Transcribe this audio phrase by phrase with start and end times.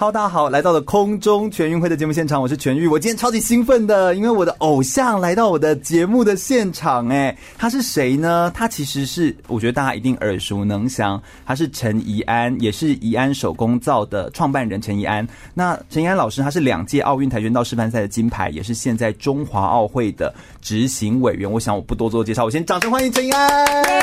[0.00, 2.86] 哈喽，大家好，来到了空中全运会的节目现场，我是全玉。
[2.86, 7.06] 我今天超级兴奋的，因为我的偶像来到我的节目的现场。
[7.10, 8.50] 哎，他是谁呢？
[8.54, 15.28] 他其实是我觉得大家一定耳熟能详，他是陈怡安，也是怡安手工皂的创办人陈怡安。
[15.52, 21.52] 那陈怡安老师，他是两届奥运跆拳道示范赛的金牌，也是现在中华奥会的执行委员。
[21.52, 23.50] 我想我不多做介绍，我先掌声欢迎陈怡安。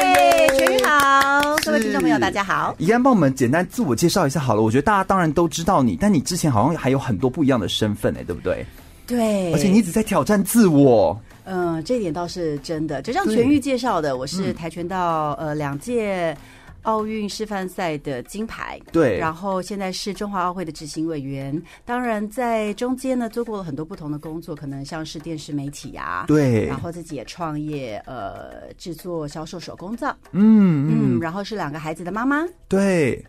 [0.03, 2.75] 耶，全玉好，各位听众朋友大家好。
[2.77, 5.86] 怡安帮我们简单自我介绍一下好了，我觉得大家当然都知道。
[5.95, 8.65] 但你之前好像还有很多不一样的身份哎，对不对？
[9.05, 11.17] 对，而且你一直在挑战自我。
[11.45, 13.01] 嗯，这一点倒是真的。
[13.01, 16.35] 就像全玉介绍的，我是跆拳道呃两届
[16.81, 19.17] 奥运示范赛的金牌，对。
[19.17, 21.61] 然后现在是中华奥会的执行委员。
[21.85, 26.65] 当然，在中间呢做过了很多不同的工作，可能像是电视媒体呀，对。
[26.65, 31.19] 然后自己也创业，呃，制作销售手工皂，嗯嗯。
[31.21, 33.25] 然后是两个孩子的妈妈，对。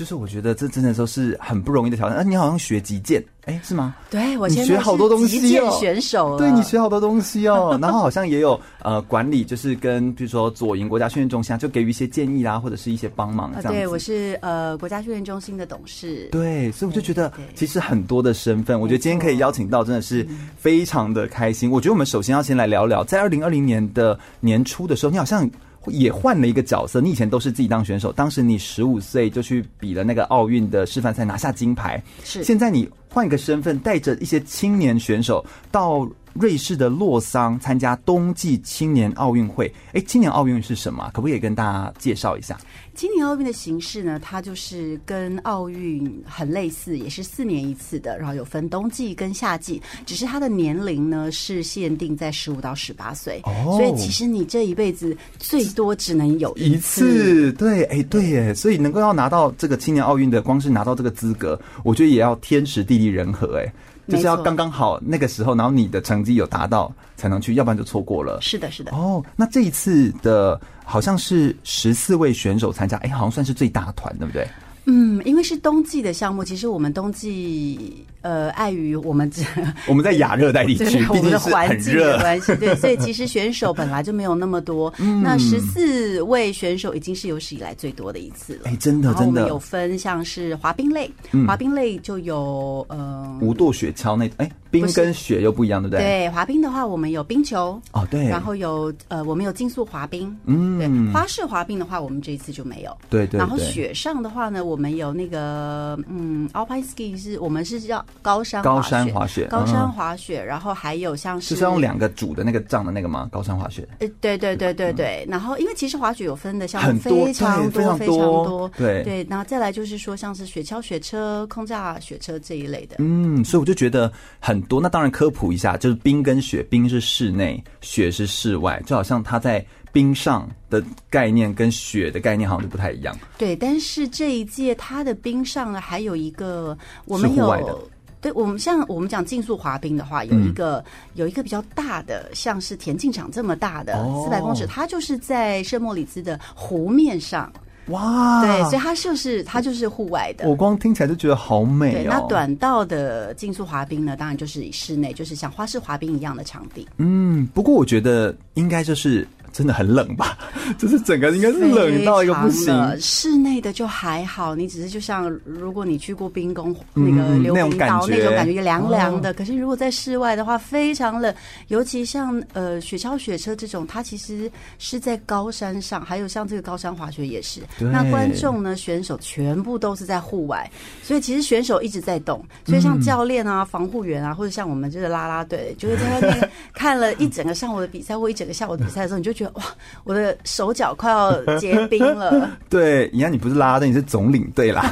[0.00, 2.16] 就是我觉得这真的都是很不容易的挑战。
[2.16, 3.94] 啊，你好像学击剑，哎，是吗？
[4.08, 5.70] 对，我你学好多东西哦。
[5.78, 7.78] 选手，对，你学好多东西哦。
[7.82, 13.78] 然后好像也有呃管理，就是跟比如说左营国家训练中心啊，就给予一些建议啦，或者是一些帮忙这样子。
[13.78, 16.30] 对，我是呃国家训练中心的董事。
[16.32, 21.70] 对，所以我就觉得其实很多的身份，我觉得今天可以邀请到，真的是非常的开心。
[21.70, 25.46] 我觉得我们首先要先来聊聊，在二零二零年的年初的时候，你好像。
[25.86, 32.02] 也换了一个角色，你以前都是自己当选手，当时你十五岁就去比了那个奥运的示范赛，拿下金牌。
[32.22, 39.72] 是，现在你换一个身份，带着一些青年选手到瑞士的洛桑参加冬季青年奥运会。
[39.92, 41.10] 哎，青年奥运是什么？
[41.12, 42.58] 可不可以跟大家介绍一下？
[42.94, 53.40] 青年奥运的形式呢，它就是跟奥运很类似，也是四年一次的，然后有分冬季跟夏季，只是它的年龄呢是限定在十五到十八岁。
[53.44, 57.06] 哦，所以其实你这一辈子最多只能有一次。
[57.06, 63.72] 一次对，哎，对耶，所以能够要拿到这个青年奥运的，光是拿到这个资格，我觉得也要天时地利人和，哎。
[64.08, 68.38] 就是要刚刚好那个时候，然后你的成绩有达到才能去，要不然就错过了。
[68.40, 68.92] 是的，是的。
[68.92, 74.46] 哦，那这一次的好像是十四位选手参加，哎，好像算是最大团，对不对？
[74.86, 79.42] 嗯，因为是冬季的项目，其实我们冬季呃，碍于我们这
[79.88, 84.92] 我们在亚热带地区，我们的环境的关系，对， 所以其实选手本来就没有那么多。
[84.98, 88.62] 嗯、那十四位选手已经是有史以来最多的一次了。
[88.64, 89.48] 哎，真的，真的。
[89.48, 91.10] 有分像是滑冰类，
[91.46, 96.00] 滑冰类就有呃，五度雪橇那哎，冰跟雪又不一样，对不对？
[96.00, 102.96] 对，滑冰的话，我们有冰球哦，对，然后有呃，我们有竞速滑冰，嗯，对，花式滑冰的话，我们这一次就没有。
[103.08, 103.38] 对，对对。
[103.38, 113.28] 然后雪上的话呢，我们有那个嗯，Alpine Ski 是我们是叫高山高山滑雪，高山滑雪，然后还有像是就是用两个主的那个杖的那个吗？
[113.32, 113.88] 高山滑雪。
[113.98, 115.26] 呃，对对对对对。
[115.28, 119.26] 然后因为其实滑雪有分的项目非常多非常多，对对。
[119.28, 122.96] 然后再来就是说像是雪橇雪车、空架雪车这一类的。
[122.98, 124.80] 嗯，所以我就觉得很多。
[124.80, 129.64] 那当然科普一下，就是冰跟雪，冰是室内，雪是室外，就好像它在。
[129.92, 133.12] 冰上的概念跟雪的概念好像就不太一样。
[133.36, 137.90] 对，但是这一届它的冰上呢，还有一个我们有，
[138.20, 147.50] 对我们像我们讲竞速滑冰的话，有一个、嗯、有一个比较大的，像是田径场这么大的四百公尺，它就是在圣莫里兹的湖面上。
[147.86, 150.48] 哇，对，所以它就是它就是户外的。
[150.48, 151.92] 我光听起来就觉得好美哦。
[152.02, 156.86] 对，那短道的竞速滑冰呢，当然就是以室内，就是像花式滑冰一样的场地。
[156.98, 159.26] 嗯，不过我觉得应该就是。
[159.52, 160.38] 真的很冷吧？
[160.78, 163.00] 就是整个应该是冷到一个不行。
[163.00, 169.34] 室内的就还好，你只是就像如果你去过冰宫那个溜冰道那种感觉，凉凉的。
[169.34, 171.34] 可是如果在室外的话，非常冷。
[171.66, 174.48] 尤其像呃雪橇雪车这种，它其实
[174.78, 177.60] 是在高山上，还有像这个高山滑雪也是。
[177.78, 180.70] 那观众呢，选手全部都是在户外，
[181.02, 182.40] 所以其实选手一直在动。
[182.64, 189.39] 所以像教练啊、防护员啊，或者像我们这个啦啦队，就是在那边 看了一整个上午的比赛或一整个下午的比赛的时候，你就。
[189.48, 189.62] 哇，
[190.04, 192.50] 我的手脚快要结冰了。
[192.68, 194.90] 对，你看，你不是啦啦队，你是总领队啦。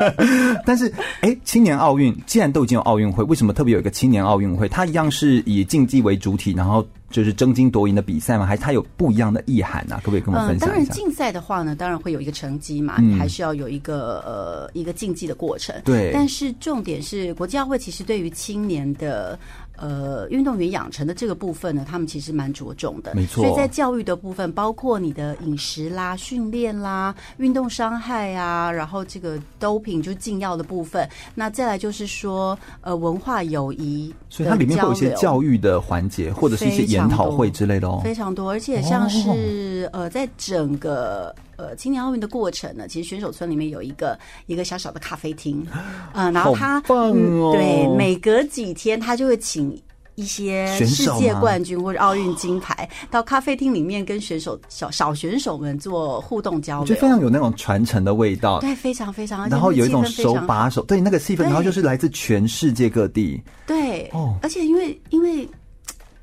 [0.64, 0.88] 但是，
[1.20, 4.68] 哎、欸，青年奥运既然都已经有奥运会，为什么特别有一个青年奥运会？
[4.68, 8.46] 它一样是以竞技为主体，然后就是争金夺银的比赛吗？
[8.46, 10.00] 还是它有不一样的意涵呢、啊？
[10.04, 10.66] 可不可以跟我们分享一下？
[10.66, 15.74] 嗯、当然，竞赛的话呢，当然会有一个成绩嘛，你还是要有一个、嗯、呃一个竞技的过程。
[15.84, 16.10] 对。
[16.12, 19.38] 但是重点是，国际奥会其实对于青年的
[19.80, 23.14] 呃运动员养成的这个部分呢，他们其实蛮着重的。
[23.14, 23.42] 没错。
[23.42, 38.00] 所以在教育的部分，包括你的饮食啦、训练啦、运动伤害啊，然后这个 doping 就是禁药的部分，那再来就是说呃文化友谊，所以它里面会有一些教育的环节，或者是一些研讨会之类的哦。
[38.04, 45.66] 非常多，而且像是、哦、呃，在整个呃青年奥运的过程呢，其实选手村里面有一个一个小小的咖啡厅，
[46.14, 49.78] 呃，然后他、哦嗯、对每隔几天他就会请
[50.14, 65.48] 一些世界冠军或者奥运金牌到咖啡厅里面跟选手小小选手们做互动交流，就非常有那种传承的味道，对，非常非常，然后有一种手把手，对那个气氛，然后就是来自全世界各地，对，哦，而且因为因为。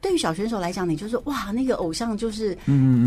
[0.02, 2.58] 对于小选手来讲，你就是哇，那个偶像就是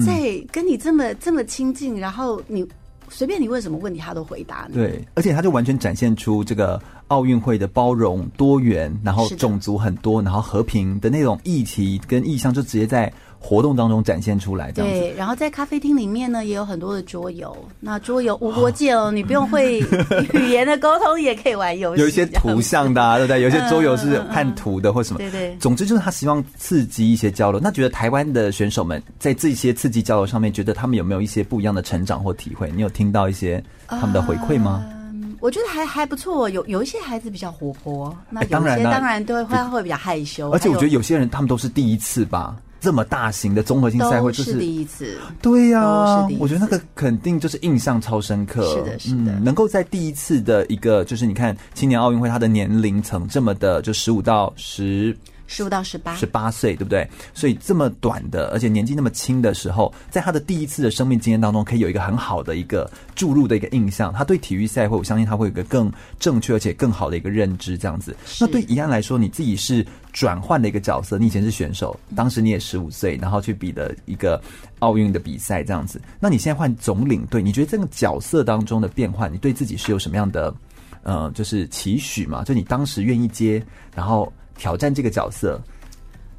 [0.04, 2.66] 在跟你这么、嗯、这么亲近，然后你
[3.08, 4.74] 随便你问什么问题，他都回答你。
[4.74, 13.12] 对，而且他就完全展现出这个奥运会的包容多元，然后种族很多，然后和平的那种议题跟意向，就直接在。
[13.42, 15.12] 活动当中展现出来，对。
[15.16, 17.56] 然后在咖啡厅里面呢，也有很多的桌游。
[17.80, 19.80] 那桌游无国界哦，哦，你不用会
[20.34, 22.02] 语言的沟通也可以玩游戏。
[22.02, 23.40] 有一些图像的、啊，对不对？
[23.40, 25.18] 有些桌游是看图的，或什么。
[25.18, 25.56] 对对。
[25.58, 27.58] 总之就是他希望刺激一些交流。
[27.58, 32.70] 那觉得台湾的选手们在这些刺激交流上面，觉得他们有没有一些不一样的成长或体会？
[32.76, 34.84] 你有听到一些他们的回馈吗？
[35.12, 36.48] 嗯，我觉得还还不错。
[36.50, 40.50] 有有一些孩子比较活泼，那有些当然当然都会会会比较害羞。
[40.50, 42.54] 而且我觉得有些人他们都是第一次吧。
[42.80, 45.18] 这么大型的综合性赛会，就是第一次。
[45.42, 48.62] 对呀、啊，我觉得那个肯定就是印象超深刻。
[48.74, 49.32] 是的，是的。
[49.32, 55.16] 嗯、能够在第一次的一个，就是你看青年奥运会，它的年龄层这么的，就十五到十。
[55.52, 57.04] 十五到十八，十八岁，对不对？
[57.34, 64.12] 所以这么短的，而且年纪那么轻的时候，在他的第一次的生命经验当中，可以有一个很好的一个注入的一个印象。
[64.12, 67.76] 他对体育赛会，我相信他会有一个更正确而且更好的一个认知。
[67.76, 71.18] 这样子，那对怡安来说，你自己是转换的一个角色。
[71.18, 74.40] 你以前是选手，当时你也十五岁，然后去比的一个
[74.78, 76.00] 奥运的比赛，这样子。
[76.20, 80.54] 那你现在换总领队，你觉得这个角色当中的变换，你对自己是有什么样的
[81.02, 82.44] 呃，就是期许嘛？
[82.44, 83.60] 就你当时愿意接，
[83.96, 84.32] 然后。
[84.60, 85.58] 挑战这个角色，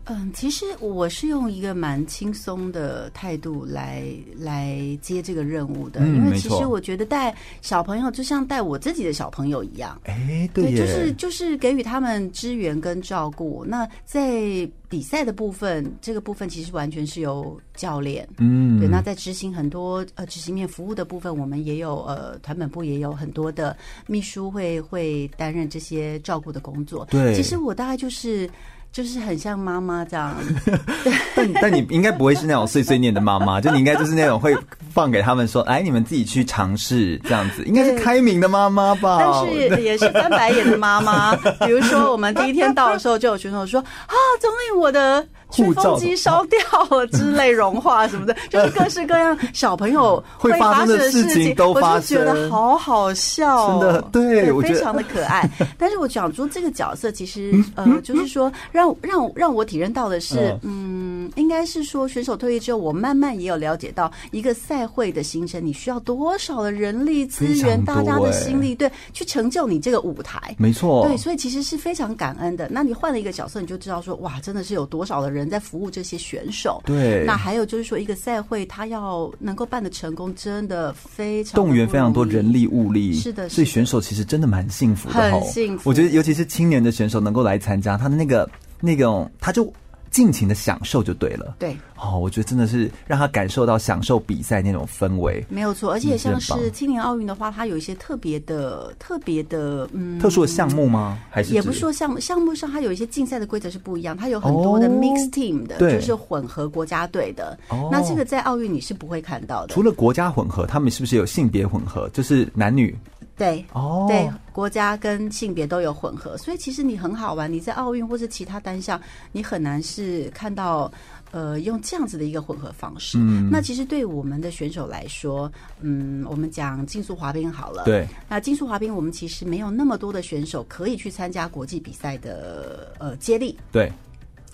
[0.05, 4.03] 嗯，其实我是用一个蛮轻松的态度来
[4.37, 13.63] 来接这个任务的，嗯，因为其实我觉得带小朋友就像带我自己的小朋友一样，哎，对，就是就是给予他们支援跟照顾。
[13.63, 18.89] 那在比赛的部分，这个部分其实完全是由教练，嗯，对。
[18.89, 23.77] 那在执行很多呃执行面服务的部分，我们也有呃团本部也有很多的
[24.07, 27.05] 秘书会会担任这些照顾的工作。
[27.05, 28.49] 对，其实我大概就是。
[28.91, 30.35] 就是很像妈妈这样，
[31.33, 34.53] 但但你应该不会是那种碎碎念的妈妈，就你应该就是那种会
[34.93, 39.17] 放给他们说，哎，你们自己去尝试这样子，应该是开明的妈妈吧？
[39.19, 41.33] 但是也是翻白眼的妈妈。
[41.65, 46.59] 比如说，我们第一天到的时候，就有群众说啊，总理，我的吹风机烧掉
[46.89, 55.49] 了之类融化什么的， 就是各式各样小朋友会发生的事情都发生，我就觉得好好笑，真的，对，我非常的可爱。
[55.77, 72.67] 但是我讲出这个角色，其实呃，就是说让让让我体验到的是，嗯，应该是说选手退役之后，我慢慢也有了解到一个赛会的形成，你需要多少的人力资源，大家的心力，对，去成就你这个舞台，没错，对，所以其实是非常感恩的。
[72.71, 75.40] 那你换了一个角色，你就知道说，哇，真的是有多少的人。
[75.41, 77.25] 人在服务这些选手，对。
[77.25, 83.49] 那还有就是说，一个赛会他要能够办得成功，真的非常动员非常多人力物力，是的。
[83.49, 85.89] 所以选手其实真的蛮幸福的，很幸福。
[85.89, 89.71] 我觉得，尤其是青年的选手能够来参加，他的那个那种，他就。
[90.11, 91.55] 尽情的享受就对了。
[91.57, 95.91] 对，哦，我觉得真的是让他感受到享受比赛那种氛围，没有错。
[95.91, 101.17] 而且像是青年奥运的话，它有一些特别的、特别的，嗯，特殊的项目吗？
[101.29, 104.15] 还是也不是说项目项目上，它有一些竞赛的规则是不一样。
[104.15, 107.57] 它有很多的 mixed team 的，对，就是混合国家队的。
[107.69, 109.73] 哦，那这个在奥运你是不会看到的。
[109.73, 112.09] 除了国家混合，他们是不是有性别混合？
[112.09, 112.93] 就是男女。
[113.41, 117.51] 对，哦，对，国家跟性别都有混合，所以其实你很好玩。
[117.51, 120.91] 你在奥运或是其他单项，你很难是看到
[121.31, 123.17] 呃用这样子的一个混合方式。
[123.19, 133.91] 嗯，那其实对我们的选手来说，嗯，我们讲竞速滑冰好了，对，那竞速滑冰我们其实没有那么多的选手可以去参加国际比赛的呃接力，对。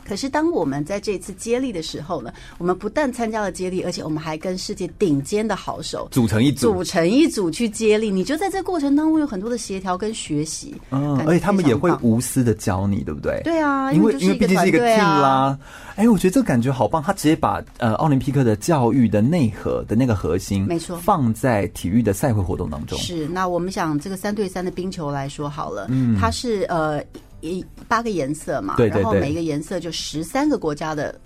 [0.07, 8.09] 可是当我们在这次接力的时候呢，我们不但参加了接力，而且我们还跟世界顶尖的好手组成一组，组成一组去接力。
[8.09, 13.41] 你就在这过程当中有很多的协调跟学习，嗯，而且他们也会无私的教你，对不对？
[13.43, 15.59] 对啊，因为因为毕竟是一个 team 啦。
[15.97, 22.97] 哎，我觉得这个感觉好棒，他直接把呃奥林匹克的教育的内核的那个核心，没错，放在体育的赛会活动当中。
[22.99, 27.03] 是，那我们想这个三对三的冰球来说好了，嗯，它是呃。
[27.41, 31.19] 一八个颜色嘛，对对对，然后每一个颜色就十三个国家的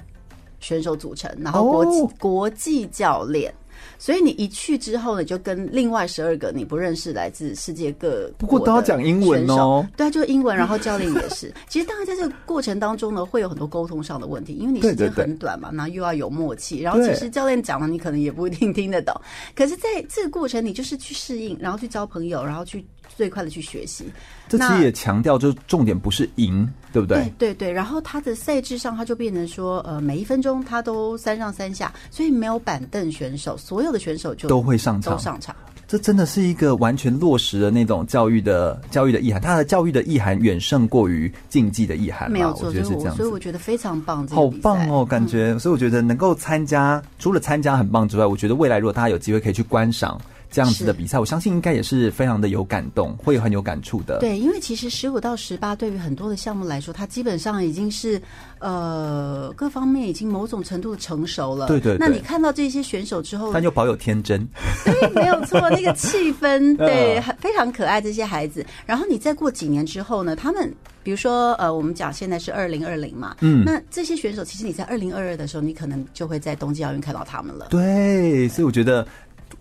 [0.60, 3.54] 选手组成，然后国际、哦、国际教练，
[3.98, 11.54] 所以你一去之后呢，就跟另外十二个你不认识来自世界各国，不过都要讲英文哦，对啊，就英文，然后教练也是。
[11.70, 19.14] 其实当然在这个过程当中呢，会有很多沟通上的问题，因为你时间很短嘛，然后又要有默契，然后其实教练讲了，你可能也不一定听得懂。
[19.56, 22.86] 可是在这个过程，你就是去适应，然后去交朋友，然后去。
[23.18, 24.06] 最快的去学习，
[24.48, 27.24] 这其实也强调，就是重点不是赢，对不对？
[27.38, 27.72] 对对对。
[27.72, 35.56] 然后他的赛制上，他就变成说，呃，每一分钟他都三上三下，所以没有板凳选手，所有的选手就都会上场，都上场。
[35.88, 42.32] 这真的是一个完全落实的那种教育的教育的意涵，它的教育的意涵远胜过于竞技的意涵。
[42.32, 43.18] 没有错，我觉得是这样子。
[43.18, 45.52] 所以我觉得非常棒，好棒哦，感觉。
[45.52, 50.18] 嗯、所以我觉得能够参加，除了参加很棒之外，我觉得未来如果大家有机会可以去观赏。
[50.52, 54.20] 这样子的比赛，我相信应该也是非常的有感动，会很有感触的。
[54.20, 58.22] 对，因为其实十五到十八对于很多的项目来说，它基本上已经是
[58.60, 61.68] 呃各方面已经某种程度的成熟了。
[61.68, 61.98] 对，对对。
[61.98, 64.46] 那你看到这些选手之后，但又保有天真。
[64.84, 68.66] 对，没有错，那个气氛 对，非常可爱这些孩子。
[68.86, 70.70] 然后你再过几年之后呢，他们
[71.02, 77.68] 比如说呃，我们讲现在是二零二零嘛，嗯，那这些选手其实你在二零二二的时候，你可能就会在冬季奥运看到他们了。
[77.70, 79.08] 对，所以我觉得。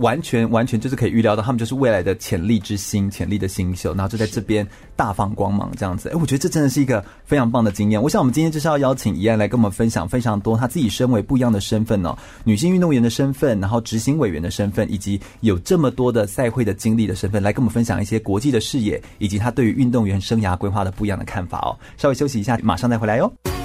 [0.01, 4.67] 完全完全就是可以预料到，他们就是未来的潜力之星、潜力的新秀，然后就在这边
[4.97, 6.09] 大放光芒这样子。
[6.09, 8.03] 哎，我觉得这真的是一个非常棒的经验。
[8.03, 21.77] 我想我们今天就是要邀请怡安来跟我们分享非常多他自己身为不一样的身份哦，女性运动员的身份，然后执行委员的身份，以及有这么多的赛会的经历的身份，来跟我们分享一些国际的视野，以及他对于运动员生涯规划的不一样的看法哦。
[21.97, 23.60] 稍微休息一下，马上再回来哟。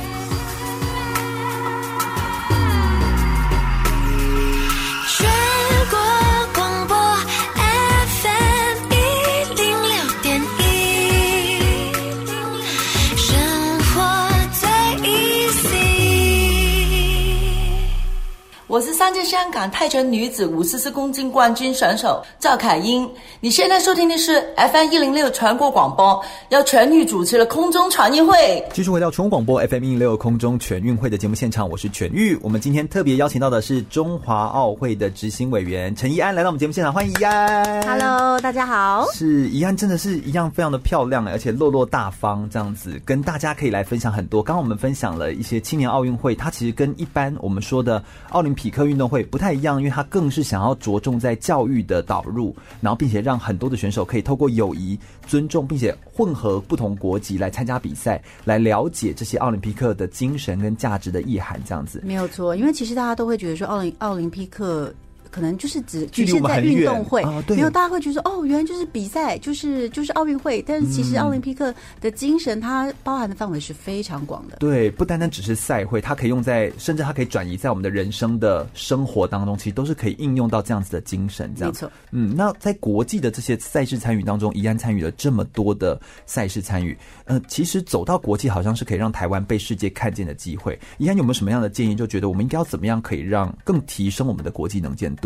[18.75, 23.09] 我是三届香港泰拳女子五十四公斤冠军选手赵凯英。
[23.39, 28.61] 你现在收听的是 FM 一零六全国广播，由全玉主持的空中全运会。
[28.73, 32.37] 继续回到全国广播 FM 一零六空中全运会的节目现场，我是全玉。
[32.41, 37.81] 我们今天特别邀请到的是中华奥会的执行委员陈怡安来到我们节目现场，欢迎怡安。
[37.83, 39.07] Hello，大家好。
[39.13, 44.43] 是怡安，真的是一样非常的漂亮，而且落落大方这样子，跟大家可以来分享很多。
[44.43, 61.61] 刚刚我们分享了一些青年奥运会，它其实跟一般我们说的奥林匹匹克运动会不太一样，因为它更是想要着重在教育的导入，然后并且让很多的选手可以透过友谊、尊重，并且混合不同国籍来参加比赛，来了解这些奥林匹克的精神跟价值的意涵。
[61.63, 64.91] 这样子没有错，因为其实大家都会觉得说奥林奥林匹克。
[65.35, 70.63] 可能就是只局限在运动会，没有大家会觉得说哦，原来就是比赛，就是就是奥运会。
[70.65, 74.55] 但是其实奥林匹克的精神，它包含的范围是非常广的。
[74.61, 81.53] 对，不单单只是赛会，它可以用在，甚至它可以转移在我们的人生的生活当中，其实都是可以应用到这样子的精神。
[81.53, 81.91] 这样，没错。
[82.11, 90.79] 嗯，那在国际的这些赛事参与当中，怡安参与了这么多的赛事参与，呃，其实走到国际，好像是可以让台湾被世界看见的机会。
[90.97, 91.93] 怡安有没有什么样的建议？
[91.93, 95.24] 就觉得我们应该要怎么样可以让更提升我们的国际能见度？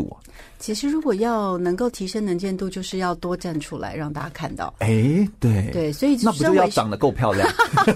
[0.59, 4.73] 其实，如果要能够提升能见度，就是要多站出来，让大家看到。
[4.79, 7.47] 哎，对对，所以那不就要长得够漂亮，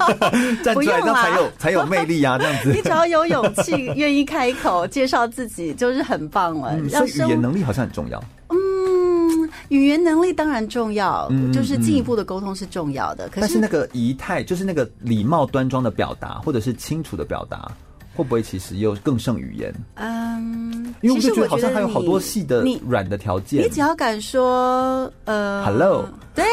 [0.63, 2.37] 站出来才有才有魅力啊！
[2.37, 6.71] 这样子，你只要有勇气，愿意开口介绍自己，就是很棒了。
[6.77, 8.23] 嗯，所以语言能力好像很重要。
[8.47, 13.27] 嗯，语言能力当然重要，嗯，就是进一步的沟通是重要的。
[13.27, 17.69] 可是，但是那个仪态，就是那个礼貌端庄的表达，或者是清楚的表达。
[18.15, 19.73] 会不会其实又更胜语言？
[19.95, 23.63] 嗯，因为我就觉得好像还有好多细的、软的条件。
[23.63, 26.43] 你只要敢说呃，Hello，对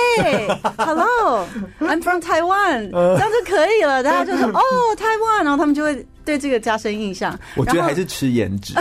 [0.78, 4.02] ，Hello，I'm from Taiwan，这样就可以了。
[4.02, 4.62] 大家就说 哦，
[4.96, 7.38] 台湾，然后他们就会对这个加深印象。
[7.56, 8.74] 我觉得还是吃颜值。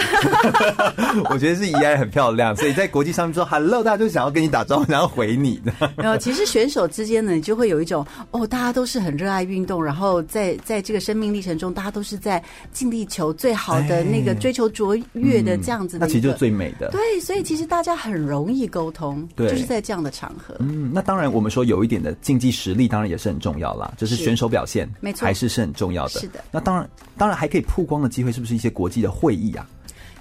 [1.30, 5.72] 我觉得是宜安很漂亮，所以在国际上面说 “hello”，大家就想要跟你打招呼，然后回你的。
[5.98, 16.08] 然后其实选手之间呢，你就会有一种哦，大家都是很热爱运动，然后在在这个生命历程中，大家都是在尽力求最好的那个追求卓越的这样子的、嗯。
[16.08, 16.90] 那其实就是最美的。
[16.92, 20.56] 对，所以其实大家很容易沟通，对，就是在这样的场合。
[20.60, 26.20] 嗯，那当然，我们说有一点的竞技实力，当然也是很重要啦，就是选手表现，没错，还是是很重要的。
[26.20, 26.44] 是的。
[26.52, 29.68] 那当然，当然还可以曝光的机会，是不是一些国际的会议啊？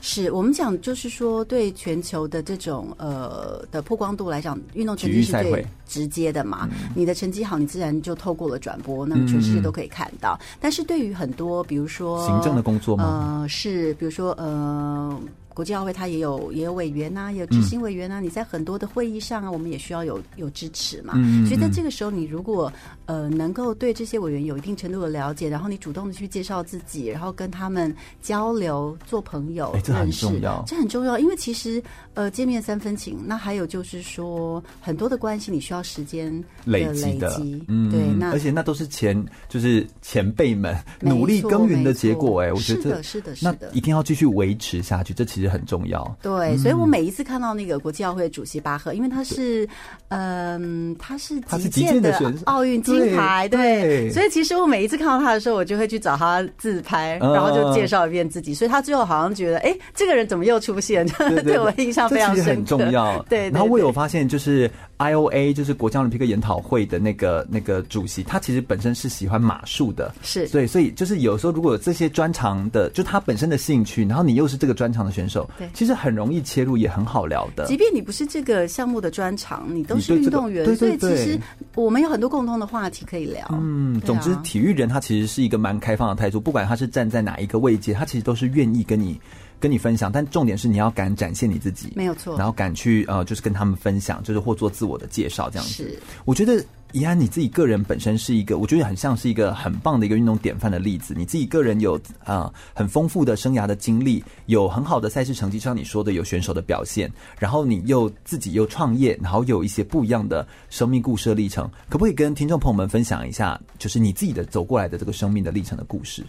[0.00, 6.68] 是我们讲，就是说，对全球的这种呃的曝光度来讲，运动成绩是最直接的嘛。
[6.70, 10.38] 嗯、你的成绩好，你自然就透过了转播，那么全世界都可以看到。
[10.40, 13.40] 嗯、但是对于很多，比如说行政的工作吗？
[13.42, 15.18] 呃，是，比如说呃。
[15.58, 18.20] 国际奥会它也有也有委员呐、啊，也有执行委员呐、啊。
[18.20, 21.14] 嗯、你在很多的会议上啊，我们也需要有有支持嘛。
[21.48, 22.72] 所以在这个时候，你如果
[23.06, 31.18] 呃能够对这些委员有一定程度的了解，然后你主动的去介绍自己，然后跟他们交流、做朋友、欸、这很重要，这很重要。
[31.18, 31.82] 因为其实
[32.14, 36.32] 呃见面三分情，那还有就是说很多的关系你需要时间
[36.66, 38.07] 累积的，嗯，对。
[38.18, 42.48] 那而且那都是前就是前辈们努力耕耘的结果、欸。
[42.48, 45.12] 哎，我觉得是的，是的，是的，那一定要继续维持下去。
[45.12, 45.48] 这其实。
[45.48, 49.66] 很重要，对，所以我每一次看到那个国际奥会主席巴赫，因为他是，
[50.08, 52.12] 嗯，他是击剑的
[52.44, 61.06] 奥运金牌，对，所以其实我每一次看到他的时候，我就会去找他自拍，然后就介绍一遍自己，所以他最后好像觉得，哎，这个人怎么又出现？
[61.42, 63.25] 对我印象非常深刻，很重要。
[63.28, 75.49] 对，然后我有发现，就是 IOA，就是国际奥林匹克研讨会的那个那个主席，他其实本身是喜欢马术的，是所以，所以就是有时候如果有这些专长的，就他本身的兴趣，然后你又是这个专长的选手。
[75.57, 77.67] 对，其实很容易切入，也很好聊的。
[77.67, 81.38] 即便你不是这个项目的专长，你都是运动员，所以其实
[81.75, 83.47] 我们有很多共同的话题可以聊。
[83.52, 89.21] 嗯，总之，体育人他其实是一个蛮开放的态度，不管他是站在哪一个位阶，他其实都是愿意跟你
[89.60, 90.10] 跟你分享。
[90.10, 92.36] 但重点是你要敢展现你自己，没有错。
[92.36, 95.74] 然后敢去呃，就是跟他们分享，就是或做自我的介绍这样子。
[95.74, 96.64] 是，我觉得。
[96.92, 101.12] 怡安，你自己个人本身是一个，我觉得很像是一个很棒的一个运动典范的例子。
[101.14, 116.24] 你自己个人有啊、呃、很丰富的生涯的经历，有很好的赛事成绩，像你说的有选手的表现，然后你又自己又创业，然后有一些不一样的生命故事的历程，可不可以跟听众朋友们分享一下，就是你自己的走过来的这个生命的历程的故事？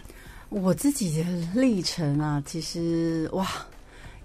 [0.50, 3.46] 我自己的历程啊，其实哇。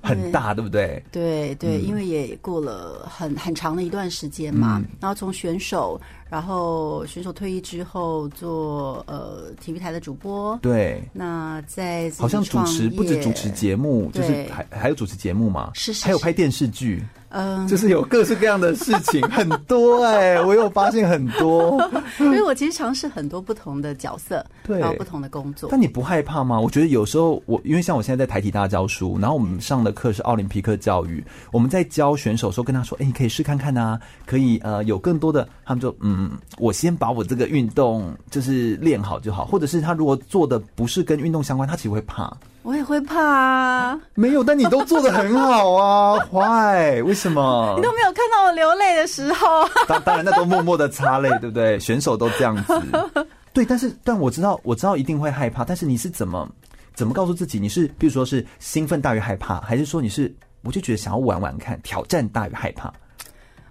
[0.02, 1.02] 很大，对不对？
[1.12, 4.78] 对对，因为也过了很很长的一段时间嘛。
[4.78, 10.58] 嗯、然后从选手，然后选手退役之后做呃体育台的主播。
[10.62, 11.04] 对。
[11.14, 15.72] 那在好像主持不止主持节目，就是还还有主持节目嘛？
[15.74, 16.06] 是，是是。
[16.06, 17.04] 还有拍电视剧。
[17.30, 21.78] 嗯，就是有各式各样的事情，很多哎、欸，我有发现很多。
[22.20, 25.68] 因为我其实尝试很多不同的角色，对，然后不同的工作。
[25.70, 26.58] 但你不害怕吗？
[26.58, 36.15] 我觉得有时候我，因为像我现在在台体大教书，然后我们上的课是奥林匹克教育，我们在教选手的时候跟他说：“哎、欸，你可以试看看啊，可以呃有更多的。”他们就嗯，
[36.58, 42.32] 我先把我这个运动就是练好就好，或者是他如果做的不是跟运动相关，他其实会怕。
[42.64, 44.00] 我也会怕啊！
[44.16, 47.00] 没有，但你都做的很好啊， Why？
[47.04, 47.76] 为什么？
[47.78, 49.48] 你都没有看到我流泪的时候。
[49.88, 51.80] 当当然，那都默默的擦泪，对不对？
[51.80, 52.82] 选手都这样子。
[53.54, 55.64] 对，但是但我知道，我知道一定会害怕。
[55.64, 56.50] 但是你是怎么
[56.96, 57.60] 怎么告诉自己？
[57.60, 62.92] 你是比如说是兴奋大于害怕，还是说你是我就觉得想要玩玩看，挑战大于害怕？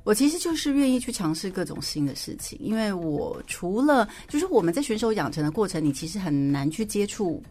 [0.05, 7.43] 我其实就是愿意去尝试各种新的事情，因为我除了就是我们在选手养成的过程，你其实很难去接触。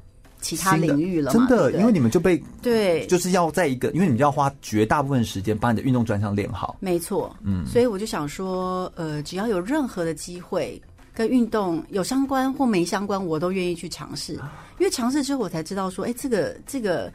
[0.42, 6.76] 其他领域了，真的，因为你们就被对，就是要在一个，因为你们要花绝大部分时间把你的运动专项练好。
[6.82, 10.82] 没错，嗯，所以我就想说，呃，只要有任何的机会
[11.13, 14.34] 跟运动有相关或没相关，我都愿意去尝试。
[14.80, 17.10] 因为尝试之后，我才知道说，哎，这个这个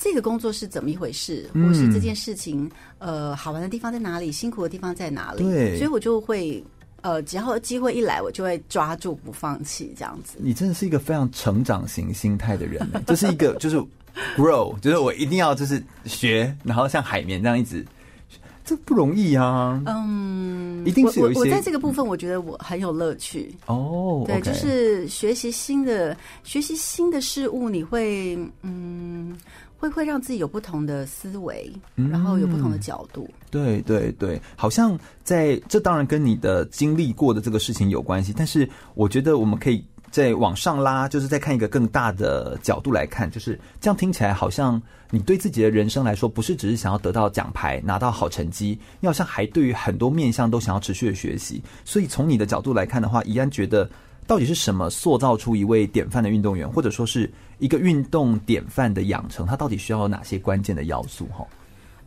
[0.00, 5.42] 这个工作是怎么一回事，或是这件事情，呃，好玩的地方在哪里，辛苦的地方在哪里。
[5.42, 6.62] 对，所以我就会。
[7.00, 10.36] 呃，只要机会一来，我就会抓住不放弃，这样子。
[10.40, 13.76] 你真的是一个非常成长型心态的人， 这是一个就是
[14.36, 17.86] grow，就是我一定要就是学，然后像海绵这样一直，
[18.64, 19.80] 这不容易啊。
[19.86, 21.38] 嗯，一定是有一些。
[21.38, 23.54] 我，我在这个部分，我觉得我很有乐趣。
[23.66, 29.38] 哦，对就是学习新的学习新的事物，你会嗯。
[29.78, 33.28] 会会让自己有不同的思维，然后有不同的角度。
[33.30, 51.62] 嗯、对对对，好像在这当然跟你的经历过的这个事情有关系，但是我觉得我们可以再往上拉，就是再看一个更大的角度来看，就是这样听起来好像你对自己的人生来说，不是只是想要得到奖牌、拿到好成绩，你好像还对于很多面向都想要持续的学习。
[51.84, 53.88] 所以从你的角度来看的话，怡安觉得。
[54.26, 61.26] 到底是什么塑造出一位典范的运动员，或者说是一个运动典范的养成，它到底需要哪些关键的要素？
[61.26, 61.46] 哈。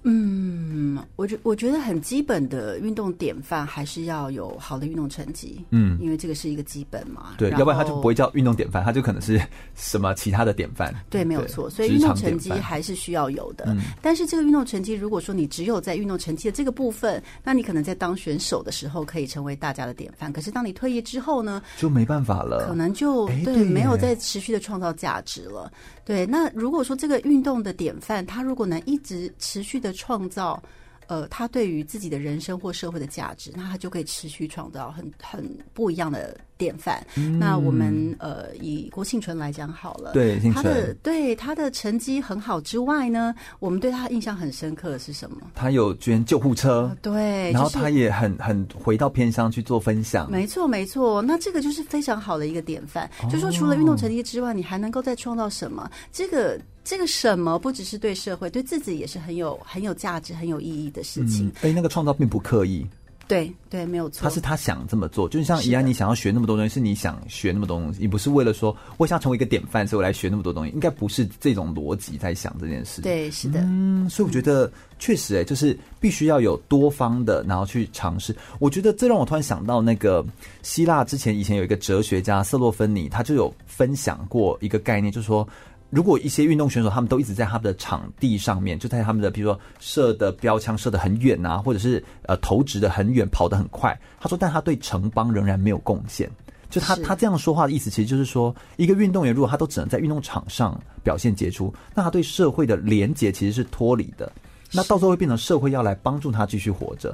[0.04, 9.40] 嗯，我觉我觉得很基本的运动典范还是要有好的运动成绩，嗯，因为这个是一个基本嘛，对，要不然他就不会叫运动典范，他就可能是
[9.76, 13.76] 什么其他的典范，对，没有错，所以运动成绩还是需要有的。
[14.02, 25.72] 但是这个运动成绩，如果说你只有在运动成绩的这个部分，那你可能在当选手的时候可以成为大家的典范，可是当你退役之后呢，就没办法了，可能就对，没有再持续的创造价值了。
[26.04, 30.62] 对，那如果说这个运动的典范，他如果能一直持续的创造，
[31.08, 37.04] 呃，他对于自己的人生或社会的价值，那他就可以持续创造很很不一样的典范。
[37.16, 45.38] 嗯、那我们呃，以郭庆纯来讲好了，对，他的对他的成绩很好之外呢，我们对他印象很深刻的是什么？
[45.56, 50.30] 他有捐救护车，呃，对，然后他也很很回到偏乡去做分享。
[50.30, 53.10] 没错，没错，那这个就是非常好的一个典范。
[53.24, 55.90] 哦、就说除了运动成绩之外，你还能够再创造什么？
[56.12, 56.60] 这个。
[56.84, 61.48] 这个什么不只是对社会，对自己也是很有很有价值、很有意义的事情。
[61.62, 62.84] 哎、嗯，那个创造并不刻意，
[63.32, 64.28] 对对，没有错。
[64.28, 73.02] 他是他想这么做，就是像怡安，你想要学那么多东西，是你想学那么多东西，你不是为了说我想成为一个典范，所以我来学那么多东西，应该不是这种逻辑在想这件事。
[73.02, 73.62] 对，是的。
[73.62, 78.36] 嗯，所以我觉得确实，哎，就是必须要有多方的，然后去尝试。
[78.60, 80.26] 我觉得这让我突然想到，那个
[80.62, 85.48] 希腊之前以前有一个哲学家色洛芬尼，他就有分享过一个概念，就是说。
[85.92, 93.96] 如果一些运动选手他们都一直在他们的场地上面，就在他们的比如说射的标枪射得很远啊，或者是呃投掷得很远，跑得很快。
[94.20, 96.28] 他说，但他对城邦仍然没有贡献。
[96.70, 104.32] 就他他这样说话的意思，其实就是说，一个运动员如果他都只能在运动场上表现杰出，那他对社会的连结其实是脱离的。
[104.72, 107.14] 那到时候会变成社会要来帮助他继续活着。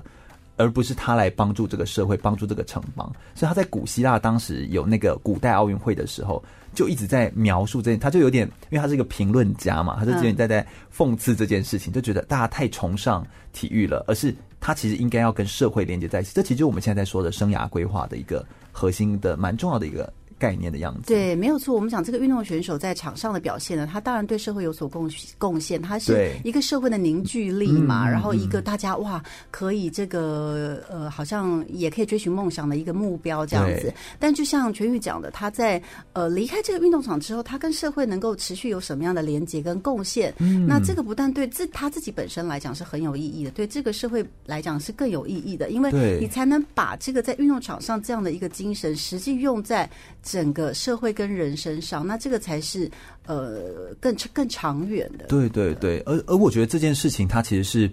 [0.60, 3.08] 而不是他来帮助这个社会，帮助这个城邦。
[3.36, 6.44] 所以他在古希腊当时有那个古代奥运会的时候，
[6.78, 10.64] 就一直在描述这件，他就有点，因为他是一个评论家嘛，他就有点在在
[10.96, 16.32] 讽刺这件事情，就觉得大家太崇尚体育了，而是他其实应该要跟社会连接在一起。
[16.36, 20.14] 这其实就我们现在在说的生涯规划的一个核心的蛮重要的一个。
[20.40, 21.74] 概念的样子，对，没有错。
[21.74, 33.92] 我们讲这个运动选手在场上的表现呢，他当然对社会有所贡贡献，他是一个社会的凝聚力嘛，然后一个大家哇，可以这个呃，好像也可以追寻梦想的一个目标这样子。
[34.20, 35.82] 但就像全宇讲的，他在
[36.14, 40.34] 呃离开这个运动场之后，他跟社会能够持续有什么样的连接跟贡献？
[40.38, 49.90] 嗯，那这个不但对自他自己本身来讲是很有意义的，对这个社会来讲是更有意义的，因为你才能把这个在运动场上这样的一个精神实际用在。
[50.30, 52.92] 整个社会跟人身上，那这个才是
[53.26, 55.26] 呃更更长远的。
[55.28, 57.90] 对对对，而而我觉得这件事情它其实是，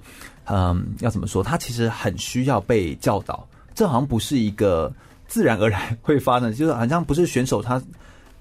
[0.47, 1.45] 嗯，要怎么说？
[1.45, 3.47] 它其实很需要被教导。
[3.73, 4.93] 这好像不是一个
[5.29, 7.81] 自然而然会发生，就是好像不是选手他。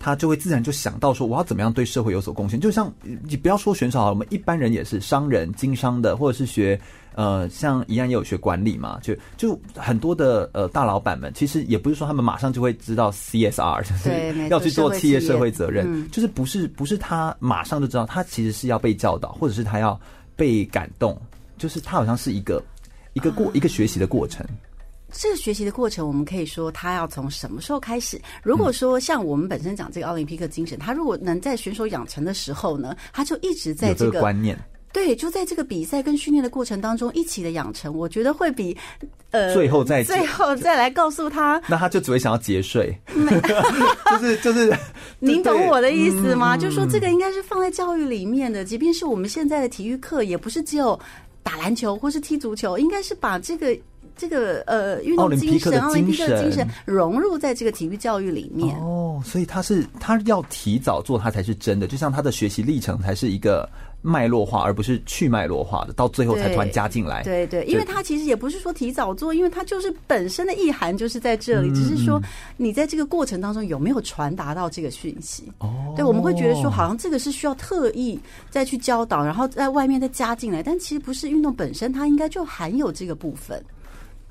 [0.04, 2.60] 他就会自然就想到说，我要怎么样对社会有所贡献？
[2.60, 6.78] 就像你不要说选手好了，我们一般人也是商人、经商的，或者是学
[7.16, 19.98] 呃，像一样也有学管理嘛，就就很多的呃大老板们，其实也不是说他们马上就会知道 CSR，就是要去做企业社会责任，嗯、就是不是不是他马上就知道，他其实是要被教导，或者是他要
[20.36, 21.18] 被感动，
[21.58, 22.62] 就是他好像是一个
[23.14, 24.46] 一个过、啊、一个学习的过程。
[25.14, 28.20] 这个学习的过程，我们可以说他要从什么时候开始？
[28.42, 34.58] 如果说像我们本身讲这个奥林匹克精神，他如果能在选手养成的时候呢，他就一直在这个，这个观念，
[34.92, 38.76] 对，就在这个比赛跟训练的过程当中一起的养成，我觉得会比
[39.30, 42.96] 呃最后再最后再来告诉他，那他就只会想要节税，
[44.10, 44.76] 就是就是，
[45.20, 46.56] 您懂我的意思吗？
[46.56, 51.00] 嗯、就是说这个应该是放在教育里面的，即便是我们现在的体育课，也不是只有
[51.44, 53.78] 打篮球或是踢足球，应该是把这个。
[54.16, 61.88] 这个呃，运动精神、奥林匹克的精神融入在这个体育教育里面哦，所以他是他要提早做，他才是真的。
[61.88, 63.68] 就像他的学习历程才是一个
[64.02, 67.24] 脉络化，而不是去脉络化的，到最后才突然加进来。
[67.24, 72.22] 对对，因为他其实也不是说提早做，因为他就是本身的意涵就是在这里，嗯、只是说
[72.58, 75.52] 你在这个过程当中有没有传达到这个讯息。
[75.60, 83.64] 哦，对，我们会觉得说好像这个是需要特意再去教导，然后在外面再加进来，但其实不是，运动本身它应该就含有这个部分。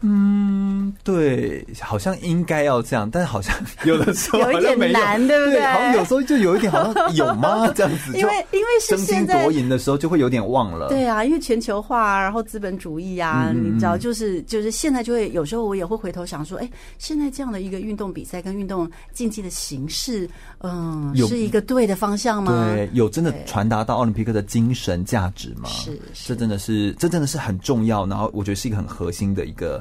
[0.05, 3.55] 嗯，对，好像应该要这样，但是好像
[3.87, 5.61] 有的时候有一点难，对不对？
[5.65, 7.69] 好像有时候就有一点好像有吗？
[7.75, 10.89] 这样子，因为因为是现在争金夺银的时候就会有点忘了。
[10.89, 20.29] 对啊，因为全球化，然后资本主义啊，嗯、你知道，就是就是现在就会有时候我也会回头想说，哎，现在这样的一个运动比赛跟运动竞技的形式，
[20.63, 22.53] 嗯，有是一个对的方向吗？
[22.75, 25.69] 对，有真的传达到奥林匹克的精神价值吗？
[25.69, 29.81] 是，是，这真的是这真的是很重要，然后我觉得是一个很核心的一个。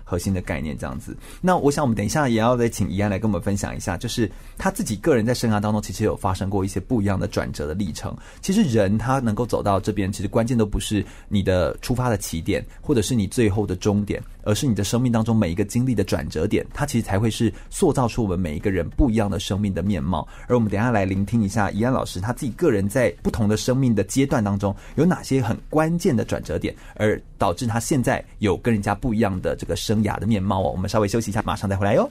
[0.11, 1.15] 核心的概念这样子。
[1.39, 8.13] 那我想我们等一下也要再请怡安来跟我们分享一下，就是他自己个人在生涯当中其实有发生过一些不一样的转折的历程。
[8.41, 14.21] 其实人他能够走到这边，其实关键都不是你的出发的起点，或者是你最后的终点。
[14.43, 20.27] 而是你的生命当中每一个经历的转折点，它其实才会是塑造出我们每一个人不一样的生命的面貌。
[20.47, 30.71] 而我们等一下来聆听一下怡安老师他自己个人在不同的生命的阶段当中有哪些很关键的转折点，而导致他现在有跟人家不一样的这个生雅的面貌哦。
[30.71, 32.09] 我们稍微休息一下，马上再回来哟。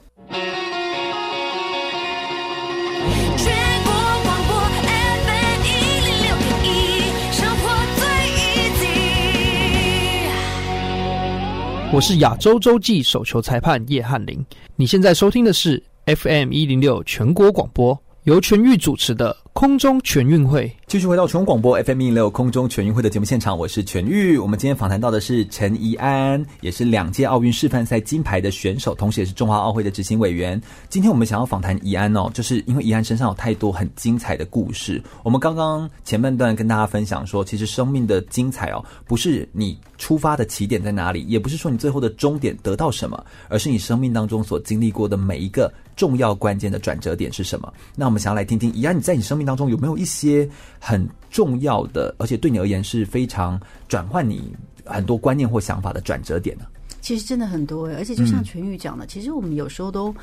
[11.93, 14.41] 我是亚洲洲际手球裁判叶汉林，
[14.77, 20.71] 你现在收听的是 FM 一零六全国广播，由全玉主持的空中全运会。
[20.87, 24.37] 继续回到全国广播 FM 一零六空中全运会的节目现场，我是全玉。
[24.37, 30.61] 我们今天访谈到的是陈怡安，也是两届奥运示范赛金牌的选手，同时也是中华奥会的执行委员。
[30.89, 35.01] 今天我们想要访谈怡安哦，就是因为怡安身上有太多很精彩的故事。
[35.21, 47.71] 我们刚刚前半段跟大家分享说，其实生命的精彩哦，不是你出发的起点在哪里，也不是说你最后的终点得到什么，而是你生命当中所经历过的每一个重要关键的转折点是什么。
[47.95, 50.47] 那我们想要来听听怡安，你在你生命当中有没有一些
[50.79, 54.53] 很重要的，而且对你而言是非常转换你
[54.85, 56.65] 很多观念或想法的转折点呢？
[57.01, 60.13] 其实真的很多，而且就像全宇讲的，嗯、其实我们有时候都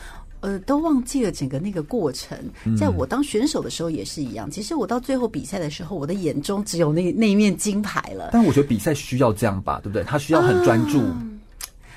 [0.41, 2.39] 呃都忘记了整个那个过程。
[2.79, 8.31] 在我当选手的时候也是一样，其实我到最后比赛的时候，我的眼中只有那那一面金牌了。
[8.33, 10.05] 但我觉得比赛需要这样吧，对不对？
[10.05, 10.99] 他需要很专注。
[11.01, 11.25] 啊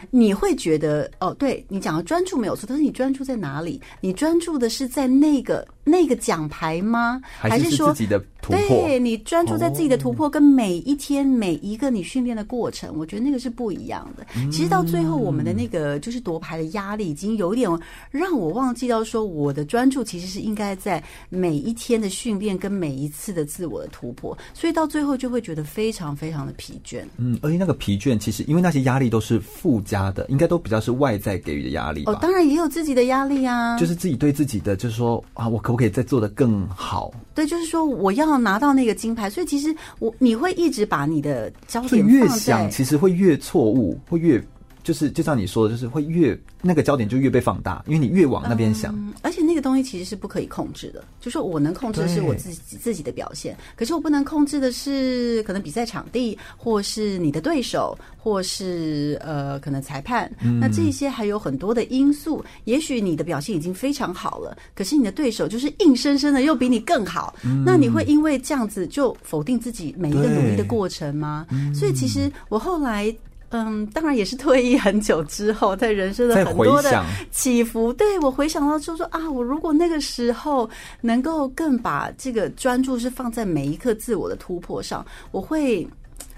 [0.10, 3.80] 你会觉得哦，对你讲的专注没有错，但是你专注在哪里？
[4.02, 7.22] 你专注的是在那个那个奖牌吗？
[7.24, 8.88] 还是说自己的突破？
[8.88, 14.26] 对，你专注在自己的突破，跟每一天每一个你训练的过程，我觉得那个是不一样的。
[14.52, 17.70] 其实到最后，我们的那个就是夺牌的压力，已经有点
[18.10, 27.04] 让我忘记到说，我的专注其实是应该在每一天的训练跟每一次的自我的突破，所以到最后就会觉得非常非常的疲倦。
[27.18, 32.04] 嗯，而且那个疲倦，其实因为那些压力都是附加的，应该都比较是外在给予的压力。
[32.06, 37.12] 哦，当然也有自己的压力啊，就是自己对自己的，就是说啊，我可不可以再做得更好？
[37.34, 44.42] 对，就是说我要拿到那个金牌，所以其实我你会一直把你的焦点越想，其实会越错误，会越。
[44.84, 48.94] 就是就像你说的，就是会越那个焦点就越被放大，因为你越往那边想。
[48.96, 51.04] 嗯，而且那个东西其实是不可以控制的。
[51.20, 60.32] 就说我能控制的是我自己自己的表现，可是我不能控制的是可能比赛场地，或是你的对手，或是呃可能裁判。
[60.42, 62.44] 嗯，那这些还有很多的因素。
[62.66, 67.36] 也许你的表现已经非常好了，可是你的对手就是硬生生的又比你更好。
[67.44, 71.46] 嗯，那你会因为这样子就否定自己每一个努力的过程吗？
[71.74, 73.16] 所以其实我后来。
[73.52, 85.88] 嗯，当然也是退役很久之后，在人生的很多的起伏，对，我回想到就说啊，我如果那个时候能够更把这个专注是放在每一刻自我的突破上，我会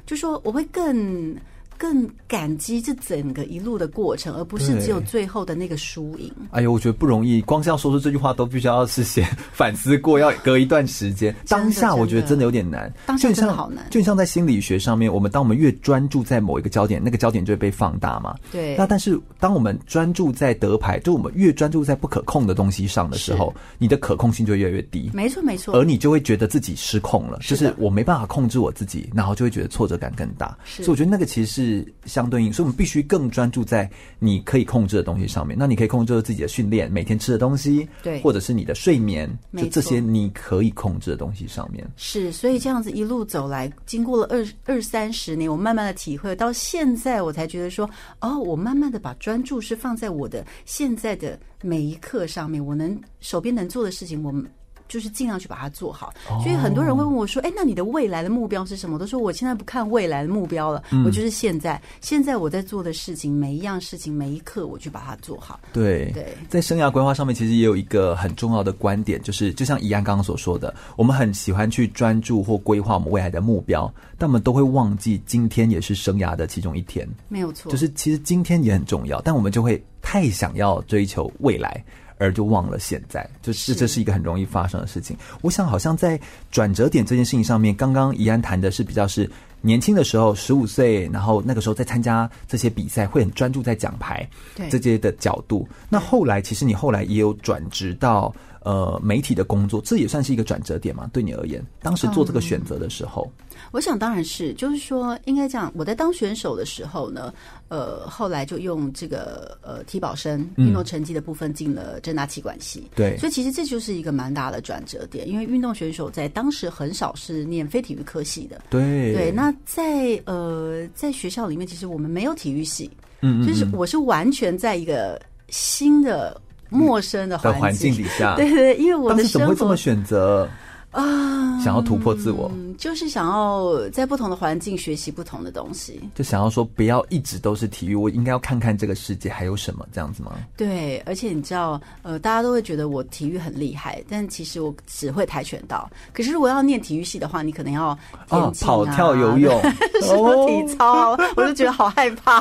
[0.06, 1.36] 就说我会更。
[1.78, 6.32] 更感激这整个一路的过程，而不是只有最后的那个输赢。
[6.52, 11.36] 哎呦，我觉得不容易，光是要说出这句话都必须要事先 反思过，要隔一段时间。
[11.48, 13.86] 当下我觉得真的有点难，当下真的好难。
[13.90, 18.36] 就像在心理学上面，我们当我们越专注在某一个焦点，那个焦点就会被放大嘛。
[18.52, 18.76] 对。
[18.78, 25.12] 那但是当我们专注在得牌，就我们越专注在不可控的东西上的时候，你的可控性就越来越低。
[25.14, 25.76] 没错，没错。
[25.76, 30.56] 而你就会觉得自己失控了，就是我没办法控制我自己，然后就会觉得挫折感更大。
[30.66, 31.73] 所以我觉得那个其实是。
[32.06, 35.56] 相对应，所以我们必须更专注在你可以控制的东西上面。
[35.58, 41.88] 那你可以控制自己的训练，每天吃的东西，对，或者是你的睡眠，就这些你可以控制的东西上面。
[41.96, 54.46] 是，所以这样子一路走来，经过了二二三十年，我慢慢的体会，到现在我才觉得说，哦，我慢慢的把专注是放在我的现在的每一刻上面，我能手边能做的事情，我们。
[54.88, 77.08] 就是尽量去把它做好，所以很多人会问我说：“哎，那你的未来的目标是什么？”我都说：“我现在不看未来的目标了，我就是现在，现在我在做的事情，每一样事情，每一刻，我去把它做好。”对对，在生涯规划上面，其实也有一个很重要的观点，就是就像怡安刚刚所说的，我们很喜欢去专注或规划我们未来的目标，但我们都会忘记今天也是生涯的其中一天。
[77.30, 81.84] 没有错，就是其实今天也很重要，但我们就会太想要追求未来。
[82.24, 85.16] 而就忘了现在，就是这是一个很容易发生的事情。
[85.42, 89.30] 我想，好像在转折点这件事情上面，刚刚怡安谈的是比较是
[89.62, 94.28] 年轻的时候，十五岁，然后那个时候在参加这些比赛，会很专注在奖牌
[94.70, 95.68] 这些的角度。
[95.90, 101.10] 那后来，其实你后来也有转职到呃媒体的工作，这也算是一个转折点嘛？
[101.14, 105.74] 对你而言，当时做这个选择的时候，嗯、我想当然是，就是说应该这样。
[105.76, 107.34] 我在当选手的时候呢，
[107.70, 119.32] 呃，后来就用这个呃体保生运动成绩的部分进了正大气管系，对，所以其实这就是一个蛮大的转折点，因为运动选手在当时很少是念非体育科系的，对对。
[119.32, 126.40] 那在呃在学校里面，其实我们没有体育系，嗯，嗯，嗯，就是我是完全在一个新的。
[126.70, 130.50] 陌生的环境，境底下，对对，因为我的生活，怎么会这么选择
[130.94, 131.60] 啊？
[131.64, 132.52] 想要突破自我。
[132.78, 140.32] 就是想要在不同的环境学习不同的东西，就想要说不要一直都是体育，我应该要看看这个世界还有什么这样子吗？
[140.58, 145.90] 对，而且你知道，呃，大家都会觉得我体育很厉害，但其实我只会跆拳道。
[146.12, 147.86] 可是如果要念体育系的话，你可能要
[148.30, 149.62] 啊、跑跳、游泳、
[150.02, 152.40] 什么体操，我就觉得好害怕。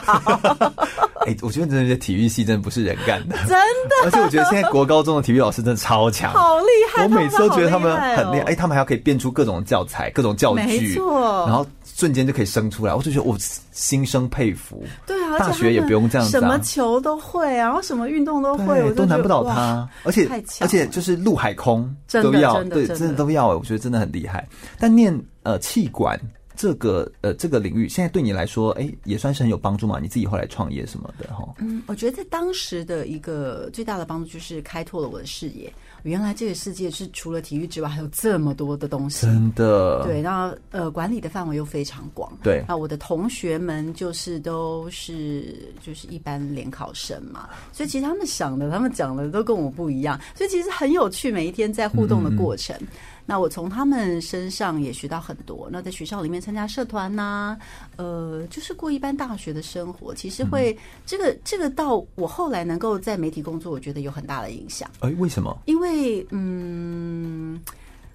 [1.26, 3.94] 哎，我觉得真的体育系真的不是人干的，真的。
[4.04, 7.04] 而且我觉得现在国高中的体育老师真的超强，好厉害。
[7.04, 13.36] 我每次都觉得他们很厉害，哎，他们还要可以变出各种教材，各种教具，没错，然后瞬间就可以生出来，我就觉得我
[13.72, 14.84] 心生佩服。
[15.06, 19.88] 对啊，大学也不用这样子，什么球都会，然后什么运动都会，我都难不倒他。
[20.04, 20.28] 而且
[20.60, 23.48] 而且就是陆海空都要，对，真的都要。
[23.48, 24.46] 我觉得真的很厉害。
[24.78, 26.18] 但念呃气管
[26.54, 29.98] 这个呃这个领域，现在对你来说，哎，也算是很有帮助嘛？
[30.00, 31.46] 你自己后来创业什么的哈？
[31.58, 35.72] 嗯，我觉得在当时的一个最大的帮助就是开拓了我的视野。
[36.02, 39.26] 原来这个世界是除了体育之外，还有这么多的东西。
[39.26, 40.02] 真的。
[40.04, 42.32] 对，那呃，管理的范围又非常广。
[42.42, 42.64] 对。
[42.68, 51.30] 那我的同学们就是都是就是一般联考生嘛，所以其实他们想的、他们讲的都跟我不一样，所以其实很有趣。
[51.30, 52.76] 每一天在互动的过程。
[52.80, 52.88] 嗯
[53.32, 55.66] 那我从他们身上也学到很多。
[55.72, 57.58] 那在学校里面参加社团呐、啊，
[57.96, 64.90] 呃，就是过一般大学的生活，其实会、嗯、这个这个到我后来能够在媒体工作，我觉得有很大的影响。
[65.00, 65.58] 哎，为什么？
[65.64, 67.58] 因为嗯。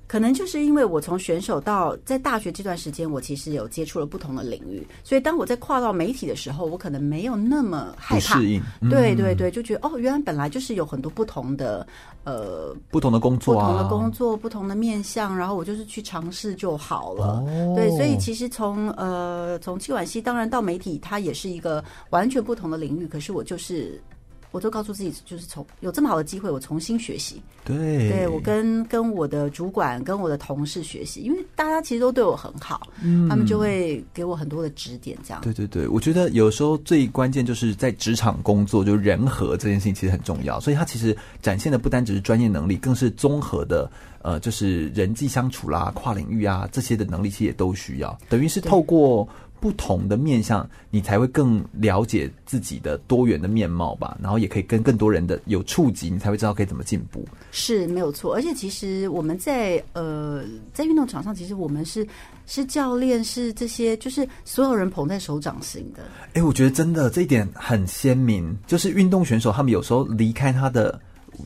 [0.07, 8.39] 可能就是因为我从选手到在大学这段时间，我其实有接触了不同的领域，所以当我在跨到媒体的时候，我可能没有那么害怕。
[8.39, 8.61] 适应。
[8.81, 11.85] 嗯、对对对，就觉得哦，原来本来就是有很多不同的
[12.23, 17.43] 呃不同的工作、啊、不同的工作、不同的面向，然后我就是去尝试就好了。
[17.45, 24.01] 哦、对，所以其实从呃从气管系当然到媒体，它也是一个完全不同的领域，可是我就是。
[24.51, 27.41] 我都告诉自己，就是从有这么好的机会，我重新学习。
[27.65, 35.17] 对，对我跟跟我的主管、跟我的同事学习，因为大家其实都对我很好，嗯，他们就会给我很多的指点。
[35.23, 40.59] 这样，对对对，我觉得有时候最关键就是在职场工作，就人和这件事情其实很重要。
[40.59, 48.17] 所以他其实展现的不单只是专业能力，更是综合的，呃，就是人际相处啦、跨领域啊这些的能力，其实也都需要。
[48.29, 49.27] 等于是透过。
[49.59, 54.17] 不同的面向，你才会更了解自己的多元的面貌吧。
[54.21, 57.25] 然后也可以跟更多人的有触及，你才会知道可以怎么进步。
[57.51, 58.33] 是没有错。
[58.33, 60.43] 而且其实我们在呃
[60.73, 62.07] 在运动场上，其实我们是
[62.45, 66.03] 是教练，是这些就是所有人捧在手掌心的。
[66.33, 70.99] 哎，我觉得真的这一点很鲜明，就是运动选手他们有时候离开他的。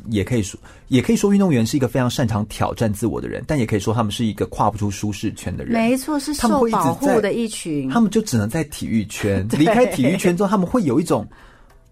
[0.10, 5.73] 也可以说，也可以说，运动员是一个非常擅长挑战自我的人，但也可以说他们是一个跨不出舒适圈的人。
[5.73, 7.89] 没错，是受保护的一群。
[7.89, 11.27] 他们就只能在体育圈， 离开体育圈之后，他们会有一种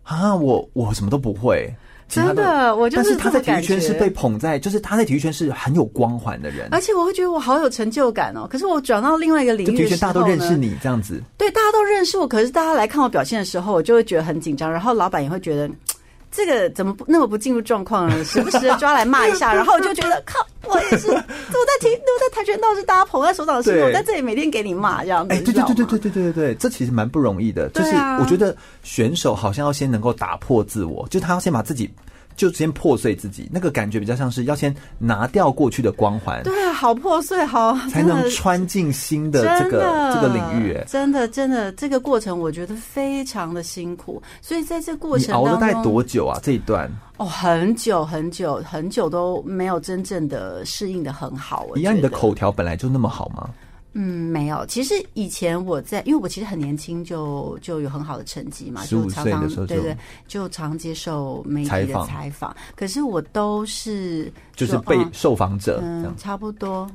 [0.03, 1.71] 啊，我我什么都不会。
[2.07, 3.03] 真的，我就是。
[3.03, 6.67] 但是他在体育圈是被捧在，就是他在体育圈是很有光环的人。
[6.71, 8.47] 而且我会觉得我好有成就感哦。
[8.49, 11.21] 可是我转到另外一个领域大家都认识你这样子。
[11.37, 12.27] 对，大家都认识我。
[12.27, 14.71] 可是大家来看我表现的时候，我就会觉得很紧张。
[14.71, 15.69] 然后老板也会觉得。
[16.31, 18.21] 这个怎么不那么不进入状况呢？
[18.25, 25.33] 时不时的抓来骂一下， 然后我就觉得靠，我也是，我在听， 我在跆拳道是大家捧在手掌心，我在这里每天给你骂这样子。
[25.33, 27.67] 哎，对对对对对对对对对，这其实蛮不容易的。
[27.69, 31.89] 就是我觉得选手好像要先能够打破自我，就他要先把自己。
[32.39, 36.41] 就先破碎自己，那个感觉比较像是要先拿掉过去的光环。
[36.43, 40.73] 对啊，好破碎，好才能穿进新的这个的这个领域。
[40.87, 44.23] 真的，真的，这个过程我觉得非常的辛苦。
[44.41, 46.39] 所以在这个过程，你熬了大概多久啊？
[46.41, 51.67] 这一段哦，很久很久很久都没有真正的适应的很好。
[51.75, 53.49] 一样，你的口条本来就那么好吗？
[53.93, 54.65] 嗯，没有。
[54.67, 59.97] 其实以前我在，因为我其实很年轻就就有很好的成绩嘛，十五岁的时候就对对，
[60.27, 62.05] 就常接受媒体的。
[62.05, 66.89] 采访，可是我都是就是被受访者，嗯，差不多。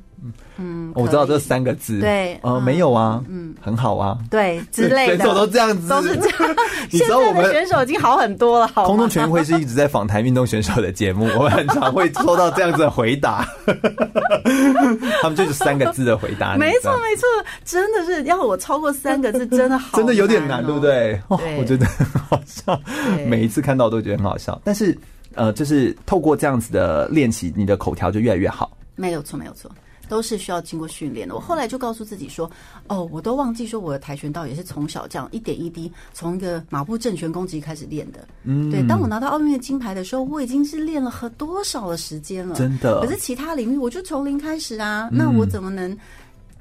[0.56, 6.56] 嗯，我知道这三个字，对，呃，没有啊，嗯，很好啊，对，之类的，选手都这样子，都是这样。
[6.90, 8.86] 你知道我们选手已经好很多了，好。
[8.86, 13.46] 空中全运会是一直在访谈运动选手的节目， 我们很常会收到这样子的回答，
[15.22, 17.26] 他们就是三个字的回答，没错没错，
[17.64, 21.20] 真的是要我超过三个字， 真的好，真的有点难，对不对？
[21.28, 22.80] 我觉得很好笑，
[23.26, 24.96] 每一次看到都觉得很好笑，但是。
[25.36, 28.70] 呃，就是透过这样子的练习，你的口条就越来越好。
[28.94, 29.68] 没有错，没有错。
[30.08, 31.34] 都是需要经过训练的。
[31.34, 32.50] 我后来就告诉自己说
[32.88, 38.86] ：“哦，我都忘记说我的跆拳道也是从小这样一点一滴，从一个马步正拳攻击开始练的。”嗯，对。
[38.86, 43.00] 当我拿到奥运的金牌的时候，我已经是练了很多少的时间了，真的。
[43.00, 45.98] 可是其他领域，我就从零开始啊，那我怎么能、嗯、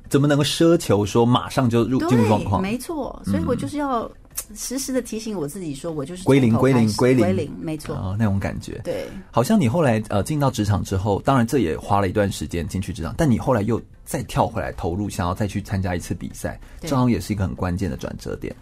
[0.09, 2.61] 怎么能够奢求说马上就入进入状况？
[2.61, 4.09] 没错，所以我就是要。
[4.55, 8.81] 时时的提醒我自己，说我就是归零，归零，归零，归零，没错啊，那种感觉。
[8.83, 18.55] 对，好像你后来呃进到职场之后，当然这也花了一段时间进去职场，但你后来又再跳回来投入，想要再去参加一次比赛，正好也是一个很关键的转折点。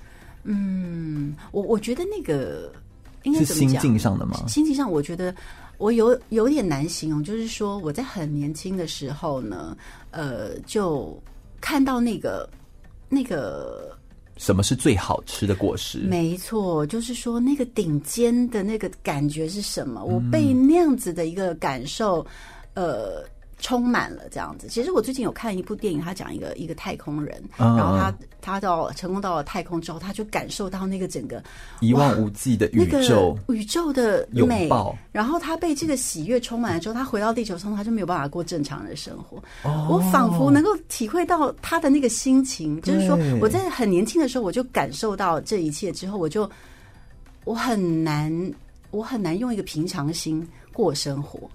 [0.43, 2.71] 嗯，我我觉得那个
[3.23, 4.45] 应该是心境上的吗？
[4.47, 5.33] 心境上，我觉得
[5.77, 9.75] 我有有点难形容，就是说我在很年轻的时候呢，
[10.11, 11.17] 呃，就
[11.59, 12.49] 看到那个
[13.09, 13.90] 那个。
[14.41, 15.99] 什么是最好吃的果实？
[15.99, 20.03] 没错，就是说那个顶尖的那个感觉是什么？
[20.03, 22.25] 我被那样子的一个感受，
[22.73, 23.23] 呃。
[23.61, 24.67] 充满了这样子。
[24.67, 31.41] 其实我最近有看一部电影，他讲一个一个太空人，嗯、然后他他到成功到了太空之后，他就感受到那个整个
[31.79, 34.67] 一望无际的宇宙，那个、宇宙的美。
[35.11, 39.37] 然后他被这个喜悦充满了之后，他回到地球上，他就没有办法过正常的生活。
[39.63, 46.49] 哦、我仿佛能够体会到他的那个心情，就是说我在很年轻的时候，我就感受到这一切之后，我就
[47.45, 48.51] 我很难，
[48.89, 51.47] 我很难用一个平常心过生活。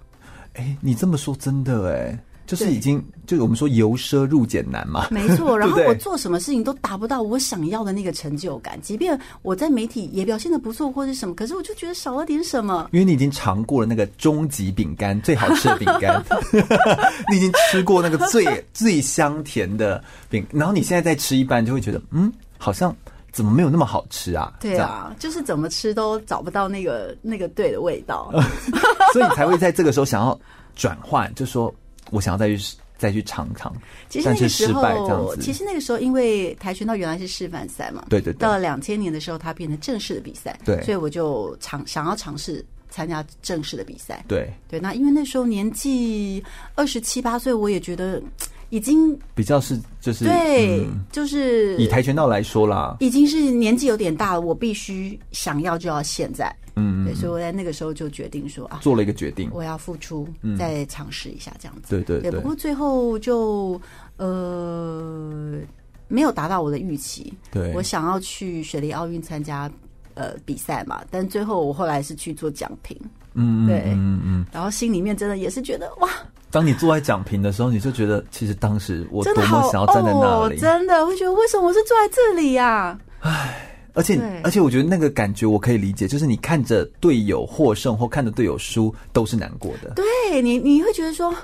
[0.56, 5.56] 哎，你这么说真的哎，就是已经就我们说由奢入俭难嘛，没错。
[5.58, 12.88] 然后我做什么事情都达不到我想要的那个成就感，即便我在媒体也表现的不错或者什么，可是我就觉得少了点什么。
[12.92, 16.22] 因为你已经尝过了那个终极饼干最好吃的饼干，
[17.30, 22.94] 你已经吃过那个最最香甜的饼，然后你现在再吃一半，就会觉得嗯，好像
[23.36, 24.50] 怎么没有那么好吃啊？
[24.58, 28.32] 对啊，就是怎么吃都找不到那个那个对的味道。
[29.12, 30.40] 所以你才会在这个时候想要
[30.74, 31.72] 转换，就说
[32.10, 33.70] 我想要再去再去尝尝。
[34.08, 38.38] 其实那个时候，其实那个时候，因为跆拳道原来是示范赛嘛，对对对。
[38.38, 40.82] 到了两千年的时候，它变成正式的比赛，对。
[40.82, 44.80] 所以我就尝想要尝试参加正式的比赛，对对。
[44.80, 46.42] 那因为那时候年纪
[46.74, 48.22] 二十七八岁，我也觉得。
[48.70, 62.40] 已经比较是就是对，嗯、就是以跆拳道来说啦，已经是年纪有点大了，我必须想要就要现在，嗯，对，所以我在那个时候就决定说啊，做了一个决定，我要付出，嗯、再尝试一下这样子，对对对，对。
[62.40, 63.80] 不过最后就
[64.16, 65.58] 呃
[66.08, 69.70] 没有达到我的预期，对，我想要去雪梨奥运参加
[70.14, 72.98] 呃比赛嘛，但最后我后来是去做奖评，
[73.34, 76.08] 嗯，对，嗯嗯，然后心里面真的也是觉得哇。
[76.50, 83.00] 当你坐在讲评的时候，你就觉得其实当时我多么想要站在那里，真的，真的会觉得为什么我是坐在这里呀、啊？
[83.20, 89.90] 唉，而且而且我觉得那个感觉我可以理解，就是你看着队友获胜或看着队友输都是难过的。
[89.96, 91.34] 对你，你会觉得说，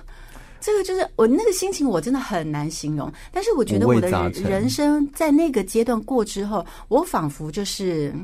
[0.60, 3.12] 这个就是我那个心情，我真的很难形容。
[3.32, 8.14] 但是我觉得我的人生在那个阶段过之后，我仿佛就是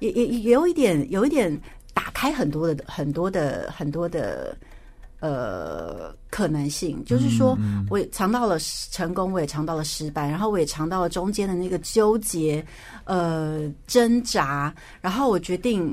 [0.00, 1.56] 也也也有一点，有一点
[1.92, 4.56] 打开很多的很多的很多的。
[5.26, 7.02] 呃，可能性。
[7.04, 7.58] 就是说，
[7.90, 8.56] 我也尝到了
[8.92, 12.64] 成功，我也尝到了失败，然后我也尝到了中间的那个纠结，
[13.04, 15.92] 呃，挣扎，然后我决定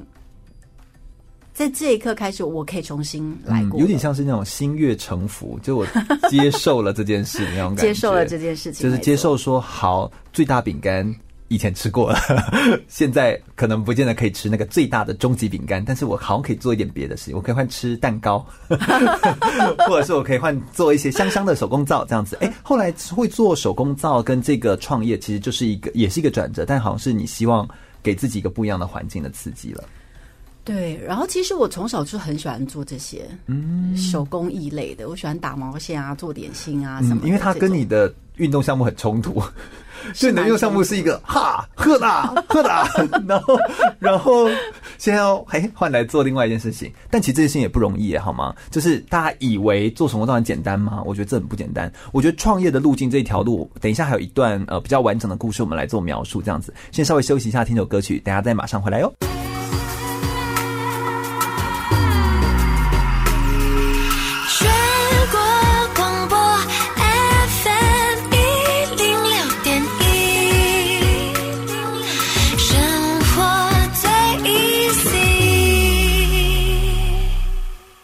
[1.54, 5.88] 在这一刻开始，我可以重新来过，嗯，有点像是那种心悦诚服，就我
[6.30, 11.04] 接受了这件事那种感觉， 接受了这件事情，就是接受说好，最大饼干。
[11.54, 12.18] 以前吃过了，
[12.90, 18.44] 现在可能不见得可以吃那个最大的终极饼干，但是我好像可以做一点别的事情，我可以换吃蛋糕，
[19.88, 22.36] 或者是我可以换做一些香香的手工皂这样子。
[22.42, 27.68] 哎、后来会做手工皂跟这个创业，其实就是一个也是一个转折，但好像是你希望
[28.02, 29.84] 给自己一个不一样的环境的刺激了。
[30.64, 39.42] 对，然后其实我从小就很喜欢做这些嗯手工艺类的，我喜欢打毛线啊，做点心啊什么、嗯，因为它跟你的运动项目很冲突。
[40.14, 42.86] 所以你的运动项目是一个哈喝呐喝呐，
[43.26, 43.58] 然后
[44.00, 44.50] 然后
[44.98, 48.54] 现在要哎换来做另外一件事情，但其实这件事情也不容易好吗？
[48.70, 51.02] 就是大家以为做手工皂很简单吗？
[51.06, 51.92] 我觉得这很不简单。
[52.12, 56.42] 我觉得创业的路径这一条路，等一下还有一段呃比较完整的故事，我们来做描述。
[56.42, 59.14] 这样子，先稍微休息一下，听首歌曲，等下再马上回来哟。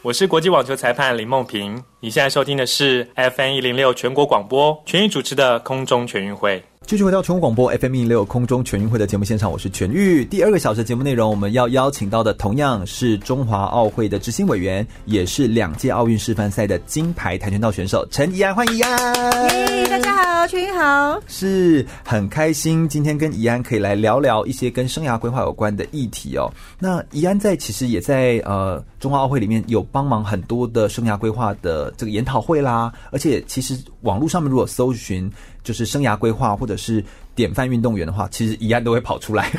[0.09, 6.63] 我是国际网球裁判林梦萍，你现在收听的是 FM 一零六全国广播全域主持的空中全运会。
[6.89, 10.25] 继续回到全国广播 FM 一六空中全运会的节目现场，我是全玉。
[10.25, 19.13] 第二个小时节目内容，我们要邀请到的同样是中华奥会的执行委员，也是两届奥运示范赛的金牌跆拳道选手陈怡安，欢迎怡安。
[19.55, 26.51] 耶，大家好，全玉好，是很开心今天跟怡安可以来聊聊一些跟生涯规划有关的议题哦。
[26.79, 35.31] 那怡安在其实也在呃中华奥会里面有帮忙很多的生涯规划的这个研讨会啦，而且其实网络上面如果搜寻。
[35.63, 37.03] 就是生涯规划或者是
[37.35, 39.49] 典范运动员的话，其实一案都会跑出来，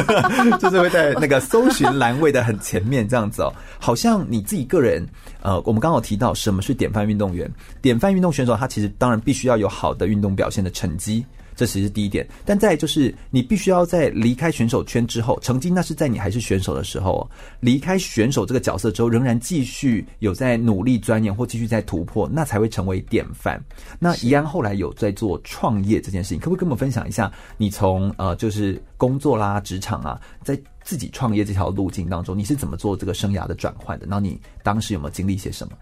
[0.60, 3.52] 就是会在那个搜寻栏位的很前面这样子哦。
[3.78, 5.06] 好像你自己个人，
[5.42, 7.50] 呃，我们刚好提到什么是典范运动员，
[7.80, 11.24] 典范运动选手他其实当然必须要有好的运动表现的成绩。
[11.56, 17.28] 这其实是第一点，但再就是你必须要在离开选手圈之后，曾经那是在你还是选手的时候，
[17.60, 23.58] 离开选手这个角色之后，仍然继续有在努力钻研或继续在突破，那才会成为典范。
[23.98, 27.32] 那怡安后来有在做创业这件事情，可不可以跟我们分享一下？
[27.56, 34.04] 你从呃就是工作啦、职场啊，在自己创业这条路径当中，你是怎么做这个生涯的转换的？
[34.06, 35.72] 然后你当时有没有经历一些什么？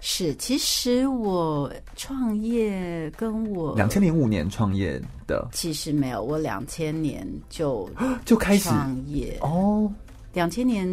[0.00, 7.88] 是，其实我创业跟我两千零五年创业的，其实没有，我两千年就
[8.24, 8.68] 就开始？
[8.68, 9.36] 创业。
[9.42, 9.90] 哦，
[10.32, 10.88] 两千年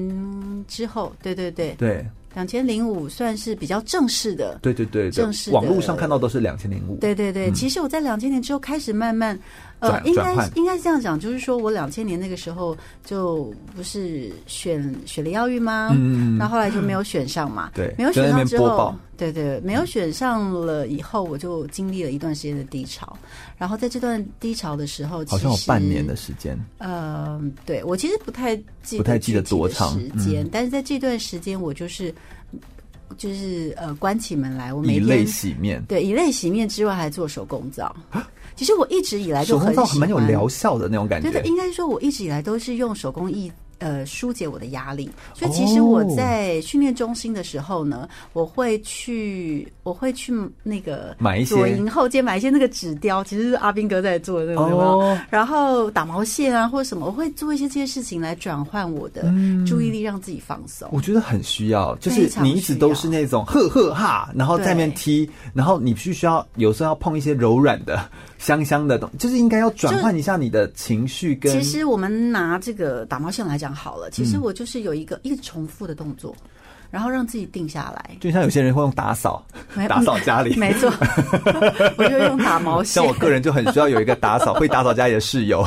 [0.67, 1.73] 之后，对对对。
[1.75, 9.39] 对，两千零五算是比较正式的，对对对，正式网络上看到都是两千零五，对对对，其实我在两千年之后开始慢慢。
[9.79, 12.75] 呃，应该应该是这样讲，就是说我两千年那个时候
[13.05, 15.89] 就不是选选了奥运吗？
[15.93, 17.71] 嗯，那后来就没有选上嘛。
[17.75, 23.15] 对，没有选上之后，对对，没有选上了以后，我就经历了一段时间的低潮。
[23.55, 26.57] 然后在这段低潮的时候，好像有半年的时间。
[26.79, 32.13] 呃，对，我其实不太记不太记得多长时间，但是在这段时间，我就是
[33.15, 37.95] 就是呃，关起门来，我每天以泪洗面，对，以泪洗面之外，还做手工皂。
[38.57, 41.31] 其实我一直以来就很手工皂蛮有疗效的那种感觉。
[41.31, 43.49] 对对，应该说我一直以来都是用手工艺。
[43.79, 50.33] 呃，疏解我的压力，所以其实我在训练中心的时候呢，我会去，我会去
[50.63, 59.31] 那个买一些左营后街买一些那个纸雕，其实是阿兵哥在做的那种，哦，然后打毛线啊或者什么，我会做一些这些事情来转换我的
[59.63, 60.89] 注意力，让自己放松。
[60.91, 68.09] 我觉得很需要，就是你一直都是那种呵呵哈，然后在那边踢，然后你必须需要有时候要碰一些柔软的。
[68.37, 71.35] 香香的东西，就是应该要转换一下你的情绪。
[71.35, 76.35] 跟其实我们拿这个打毛线来讲好了，其实我就是有一个一个重复的动作。
[76.89, 79.45] 然后让自己定下来，就像有些人会用打扫，
[79.87, 80.91] 打扫家里，没错，
[81.97, 82.93] 我就用打毛线。
[82.93, 85.65] 像我个人就很需要有一个打扫会打扫家里的室友，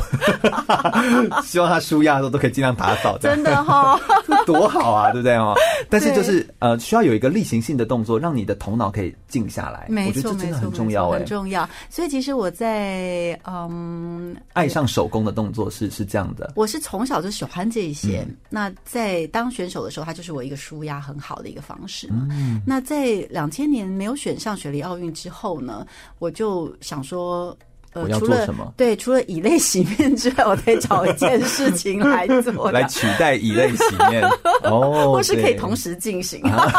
[1.44, 3.18] 希望他舒压的时候都可以尽量打扫。
[3.18, 4.00] 真的哈、哦，
[4.46, 5.54] 多好啊，对不对哦？
[5.88, 9.86] 但是就是呃，需要有一个例行性的动作，让你的头脑可以静下来。
[9.88, 11.68] 没错，我觉得这真的很重要，很重要。
[11.90, 16.52] 所以其实我在嗯，爱上手工的动作是是这样的。
[16.56, 18.24] 我是从小就喜欢这一些。
[18.26, 20.98] 嗯、那在当选手的时候，他就是我一个舒压。
[21.10, 22.08] 很好的一个方式。
[22.10, 25.86] 嗯，那在两千年没有选上雪梨奥运之后呢，
[26.18, 27.56] 我就想说，
[27.92, 28.72] 呃，除了什么？
[28.76, 34.22] 对，除了以泪洗面之外，我得找一件事情来做，来取代以泪洗面
[34.64, 36.40] 哦，或是可以同时进行。
[36.48, 36.72] 啊，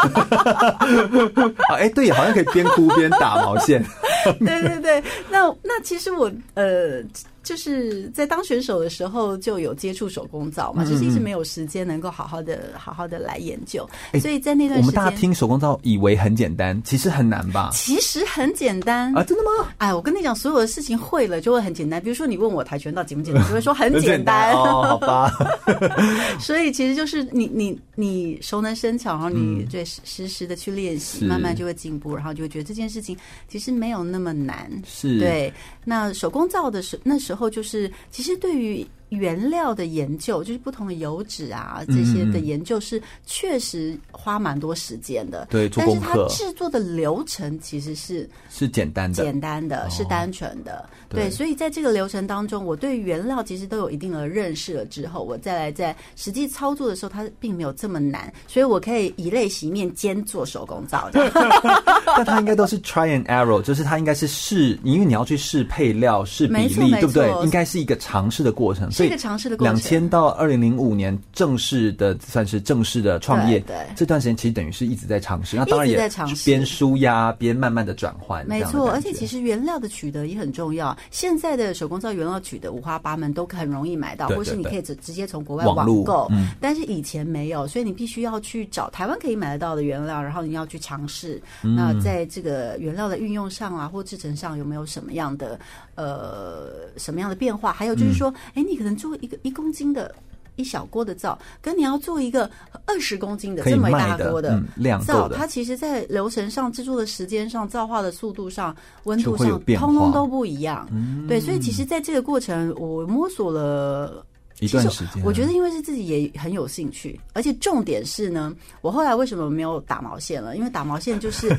[1.78, 3.84] 哎，对，好像可以边哭边打毛线。
[4.40, 7.02] 对对对，那那其实我呃。
[7.42, 17.70] 就是在当选手的时候就有接触手工皂嘛，嗯、就是一直没有时间能够好好的、好好的来研究，欸、所以在那段时间，我们大家听手工皂以为很简单，其实很难吧？
[17.72, 19.68] 其实很简单啊，真的吗？
[19.78, 22.00] 哎，我跟你讲，所有的事情会了就会很简单。
[22.00, 25.32] 比如说你问我跆拳道简不简单， 就会说很简单哦，好吧。
[26.38, 33.16] 所以其实就是你你你熟能生巧，然后你对实时的去练习，慢慢就会进步，然后就会觉得这件事情
[33.48, 34.70] 其实没有那么难。
[34.86, 35.52] 是对。
[35.84, 38.86] 那手工皂的时那时然后就是，其实对于。
[39.12, 45.46] 原料的研究，就是不同的油脂啊，这些的研究是确实花蛮多时间的。
[45.50, 45.68] 对。
[45.76, 50.78] 但是它制作的流程其实是是简单的，简单的，是单纯的。
[50.78, 61.10] 哦、对，对，所以在这个流程当中，我对原料其实都有一定的认识了之后，我再来在实际操作的时候，它并没有这么难，所以我可以以泪洗面兼做手工皂。
[62.16, 67.30] 但它应该都是 try and error，就是它应该是试，因为你要去试配料、试比例，对不对？
[67.42, 68.90] 应该是一个尝试的过程。
[69.02, 73.86] 所以这个尝试的过程，两千到二零零五年正式的算是正式的创业，对，对。
[73.96, 75.96] 这段时间其实等于是一直在尝试，那当然也
[76.44, 78.90] 边纾压边慢慢的转换，没错。
[78.90, 95.58] 而且其实原料的取得也很重要，现在的手工皂原料取得五花八门，都很容易买到，对对对，或是你可以直直接从国外网购，嗯，但是以前没有，所以你必须要去找台湾可以买得到的原料，然后你要去尝试，嗯，那在这个原料的运用上啊，或制成上有没有什么样的
[95.94, 97.72] 呃什么样的变化？
[97.72, 100.14] 还有就是说，哎，嗯，你可能做一个一公斤的。
[100.56, 102.48] 一小锅的灶，跟你要做一个
[102.84, 104.62] 二十公斤的这么一大锅的
[105.02, 110.86] 灶，它其实在流程上、制作的时间上、造化的速度上、温度上，通通都不一样。
[111.26, 114.26] 对，所以其实在这个过程，我摸索了。
[114.62, 120.56] 一段时间，我觉得因为是自己也很有兴趣，而且重点是呢，我后来为什么没有打毛线了？
[120.56, 121.54] 因为打毛线就是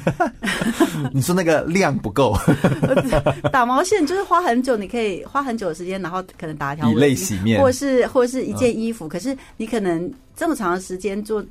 [1.12, 2.34] 你说那个量不够，
[3.52, 11.44] 打毛线就是花很久，你可以花很久的时间，然后可能打一条以泪洗面，或是或是一件衣服，嗯、可是你可能这么长的时间做、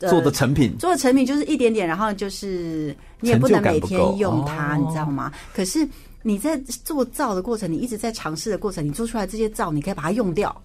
[0.00, 5.32] 呃、做的成品，做的成品就是一点点，然后就是你也不能每天用它，你知道吗？
[5.54, 5.86] 可是
[6.22, 10.60] 你在做皂的过程，你一直在尝试的过程，你做出来这些皂，你可以把它用掉。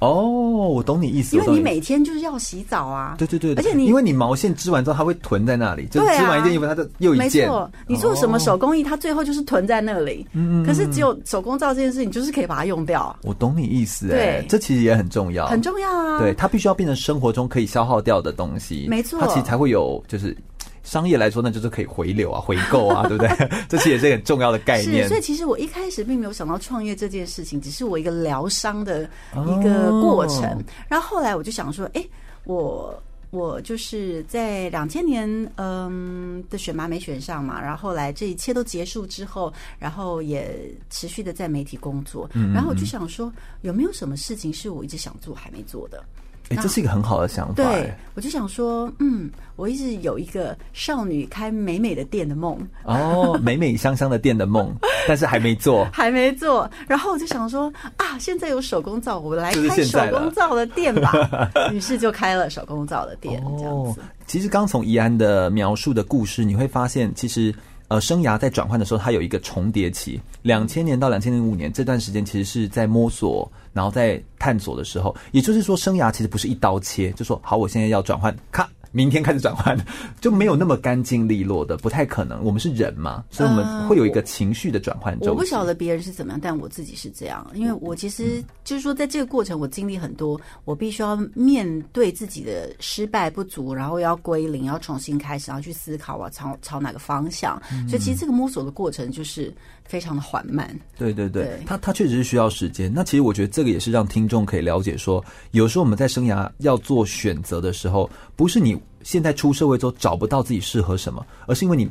[0.00, 1.36] 哦，我懂你意思。
[1.36, 7.46] 因为你每天就是要洗澡啊，对对对，而且你因为你毛线织完之后，它会囤在那里，就织完一件衣服，它就又一件。
[7.46, 10.26] 没错，你做什么手工艺，它最后就是囤在那里。
[10.32, 13.16] 嗯，可是只有手工皂这件事情，就是可以把它用掉。
[13.22, 16.18] 我懂你意思，哎，这其实也很重要，很重要啊。
[16.18, 20.36] 对，它必须要变成生活中可以消耗掉的东西，没错，它其实才会有就是。
[20.84, 23.48] 商业来说，那就是可以回流啊，回购啊， 对不对？
[23.68, 25.04] 这其实也是很重要的概念。
[25.04, 30.44] 是，所以其实我一开始并没有想到创业这件事情，只是我一个疗伤的一个过程。
[30.44, 32.04] 哦、然后后来我就想说，哎，
[32.44, 35.26] 我我就是在两千年
[35.56, 43.32] 嗯的选拔没选上嘛，然后后来这一切都结束之后，然后也持续的在媒体工作，然后我就想说，
[43.62, 46.04] 有没有什么事情是我一直想做还没做的？
[46.50, 47.54] 哎，这是一个很好的想法。
[47.54, 52.58] 对，我就想说，嗯，我一直有一个少女开美美的店的梦。
[52.84, 54.70] 哦，美美香香的店的梦，
[55.08, 56.70] 但是还没做，还没做。
[56.86, 61.12] 然后我就想说，啊，现在有手工皂，我来开手工皂的店吧。
[61.72, 63.42] 于是就开了手工皂的店。
[63.44, 64.00] 哦，这样子。
[64.26, 67.54] 其实刚从怡安的描述的故事，你会发现，其实。
[67.88, 70.20] 呃，生涯在转换的时候，它有一个重叠期。
[70.42, 75.14] 两千年到两千零五年这段时间，其实是在摸索，然后在探索的时候。
[75.32, 78.68] 也就是说，生涯其实不是一刀切，就说好，我现在要转换，咔。
[78.94, 79.76] 明天开始转换，
[80.22, 82.42] 就没有那么干净利落的，不太可能。
[82.44, 85.18] 我们是人嘛，所以我们会有一个情绪的转换。
[85.22, 87.44] 我不晓得别人是怎么样，但我自己是这样。
[87.54, 97.60] 因为我其实就是说，在这个过程，我经历很多，我必须要面对自己的失败不足，然后要归零，要重新开始，然后去思考我朝朝哪个方向。
[97.88, 99.52] 所以其实这个摸索的过程就是
[99.84, 100.68] 非常的缓慢。
[100.98, 102.92] 对对对，对它它确实是需要时间。
[102.92, 108.80] 那其实我觉得这个也是让听众可以了解说，有时候我们在生涯要做选择的时候，不是你。
[109.04, 111.86] 现在出社会之后找不到自己适合什么，而是因为你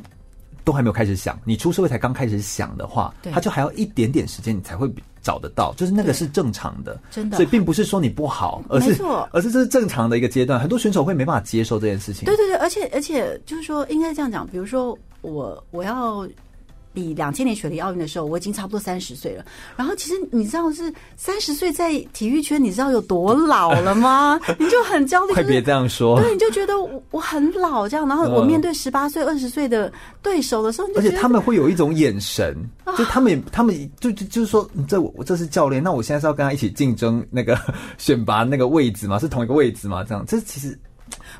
[0.64, 1.38] 都还没有开始想。
[1.44, 4.92] 你出社会才刚开始想的话，他就还要一点点时间，你才会
[5.22, 5.72] 找得到。
[5.74, 7.36] 就是那个是正常的，真的。
[7.36, 10.58] 所以并不是说你不好，而是而是这是正常的一个阶段。
[10.58, 12.24] 很多选手会没办法接受这件事情。
[12.24, 14.44] 对对对，而且而且就是说，应该这样讲。
[14.44, 16.28] 比如说我我要。
[16.94, 19.44] 比两千年雪梨奥运的时候，我已经差不多三十岁了。
[19.76, 24.40] 然后，其实你知道是三十岁在体育圈，你知道有多老了吗？
[24.58, 25.34] 你就很焦虑。
[25.34, 26.20] 快别这样说。
[26.20, 28.06] 对，你就觉得我我很老这样。
[28.06, 29.92] 然后我面对十八岁、二十岁的
[30.22, 32.56] 对手的时候，而且他们会有一种眼神，
[32.96, 37.58] 就他们他们就就就是说，这我这是教练，那我现在是要跟他一起竞争那个
[37.98, 39.18] 选拔那个位置吗？
[39.18, 40.04] 是同一个位置吗？
[40.04, 40.78] 这样，这其实。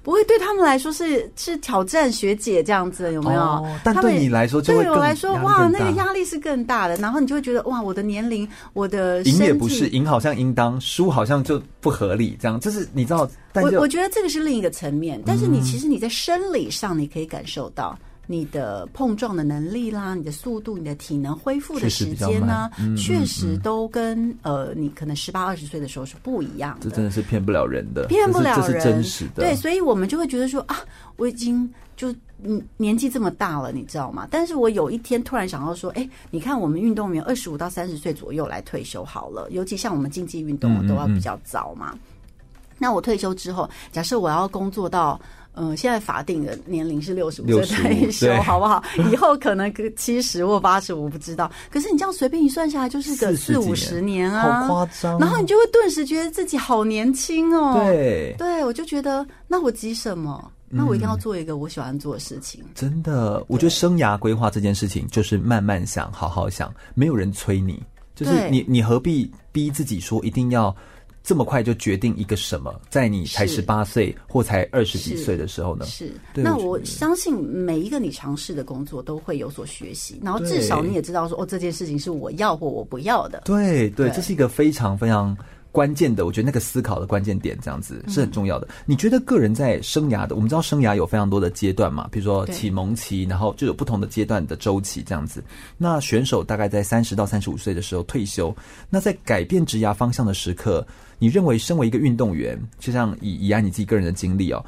[0.05, 3.41] 不会对他们来说是是挑战学姐这样子，有没有？
[3.41, 6.95] 哦、但对你来说就会，对我来说，哇，那个压力是更大的。
[6.97, 12.37] 然后你就会觉得，哇，我的年龄，我的赢也不是赢，好像应当输，好像就不合理。
[12.39, 15.21] 这样，就是你知道，但我我觉得这个是另一个层面。
[15.25, 17.99] 但是你其实你在生理上，你可以感受到。
[18.27, 26.89] 你的碰撞的能力啦，你的速度，你的体能恢复的时间呢，确实，都跟呃，你可能十八二十岁的时候是不一样的。
[26.89, 29.43] 这真的是骗不了人的，骗不了人，这是真实的。
[29.43, 30.79] 对，所以我们就会觉得说啊，
[31.17, 34.27] 我已经就嗯年纪这么大了，你知道吗？
[34.31, 41.91] 但是我有一天突然想到说，哎，你看我们运动员二十五到三十岁左右来退休好了，尤其像我们竞技运动都要比较早嘛。
[41.93, 45.21] 嗯嗯嗯，那我退休之后，假设我要工作到。
[45.55, 48.83] 嗯，现在法定的年龄是六十五岁退休，好不好？
[49.11, 51.51] 以后可能七十或八十我，不知道。
[51.71, 55.19] 可是你这样随便一算下来，就是个四五十年啊，好夸张。
[55.19, 57.75] 然后你就会顿时觉得自己好年轻哦。
[57.85, 60.51] 对，对我就觉得，那我急什么？
[60.69, 62.61] 那我一定要做一个我喜欢做的事情。
[62.75, 67.81] 真的，我觉得生涯规划这件事情就是慢慢想，好好想，没有人催你。
[68.17, 70.75] 就是你你何必逼自己说一定要
[71.25, 75.87] 这么快就决定一个什么，在你才十八岁或才二十几岁的时候呢？
[75.87, 83.43] 是，对那我相信每一个你尝试的工作都会有所学习，然后至少你也知道说哦，这件事情是我要或我不要的。
[83.47, 85.37] 对对，这是一个非常非常。
[85.75, 88.69] 关键的，我觉得那个思考的关键点，这样子是很重要的。
[88.71, 95.43] 嗯、你觉得个人在生涯的，我们知道生涯有非常多的阶段嘛，比如说启蒙期，然后就有不同的阶段的周期这样子。
[95.77, 98.55] 那选手大概在三十到三十五岁的时候退休，
[98.89, 100.87] 那在改变职涯方向的时刻，
[101.19, 104.65] 你认为身为一个运动员，就像以以安你自己个人的经历哦，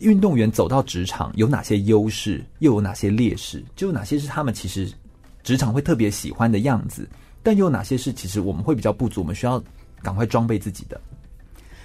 [0.00, 3.64] 运动员走到职场有哪些优势，又有哪些劣势？
[3.74, 4.92] 就有哪些是他们其实
[5.42, 7.08] 职场会特别喜欢的样子，
[7.42, 9.62] 但又有哪些是其实我们会比较不足，我们需要。
[10.02, 11.00] 赶快装备自己的。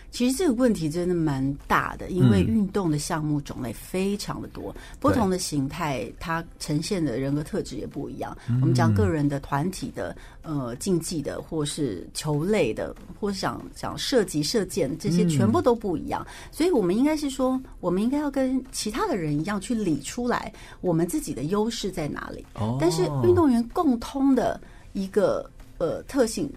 [0.09, 8.36] 其实这个问题真的蛮大的，因为运动的项目种类非常的多，嗯、不同的形态它呈现的人格特质也不一样。
[8.61, 16.26] 我们讲个人的、团体的、呃竞技的，或是球类的，或是想想射击、射箭这些，全部都不一样。
[16.26, 22.43] 嗯、所以我们应该是说，我们应该要跟其他的人一样去理出来我们自己的优势在哪里。
[22.53, 24.59] 哦、但是运动员共通的
[24.93, 25.47] 一个
[25.80, 26.49] 呃特性，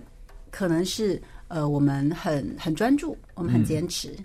[0.53, 1.21] 可能是。
[1.51, 4.09] 呃，我们很很专注，我们很坚持。
[4.13, 4.25] 嗯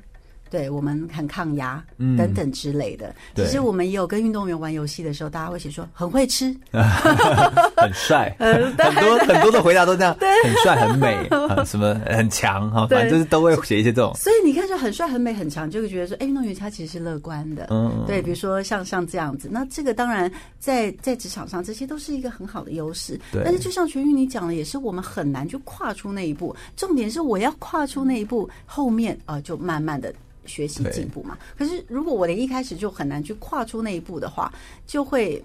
[0.50, 1.84] 对，我们很抗压，
[2.18, 3.14] 等等之类的。
[3.36, 11.28] 其实我们也有跟运动员玩游戏的时候，大家会写说很会吃， 很帅， 很多很多的回答都这样，很帅很美，
[11.66, 14.14] 什么很强哈，反正就是都会写一些这种。
[14.16, 17.68] 所以你看，就很帅很美很强，就会觉得说，哎，运动员他其实是乐观的。
[17.72, 23.20] 嗯，对，比如说像像这样子，那这个当然在在职场上，这些都是一个很好的优势。
[23.44, 26.56] 但是就像全玉你讲的，也是我们很难去跨出那一步。
[26.78, 30.14] 重点是我要跨出那一步，后面啊就慢慢的。
[30.46, 31.38] 学习进步嘛？
[31.58, 34.52] 可是如果我连一开始就很难去跨出那一步的话，
[34.86, 35.44] 就会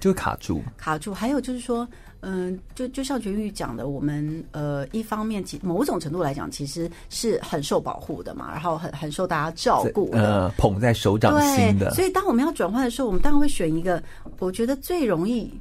[0.00, 1.12] 就会卡住，卡住。
[1.14, 1.86] 还有就是说，
[2.20, 11.90] 嗯、呃，就就像全玉讲的，我们呃，一方面其某种程度来讲，其实是很受保护的嘛，然后很很受大家照顾，呃，捧在手掌心的。
[11.94, 14.02] 所以当我们要转换的时候，我们当然会选一个
[14.38, 15.52] 我觉得最容易、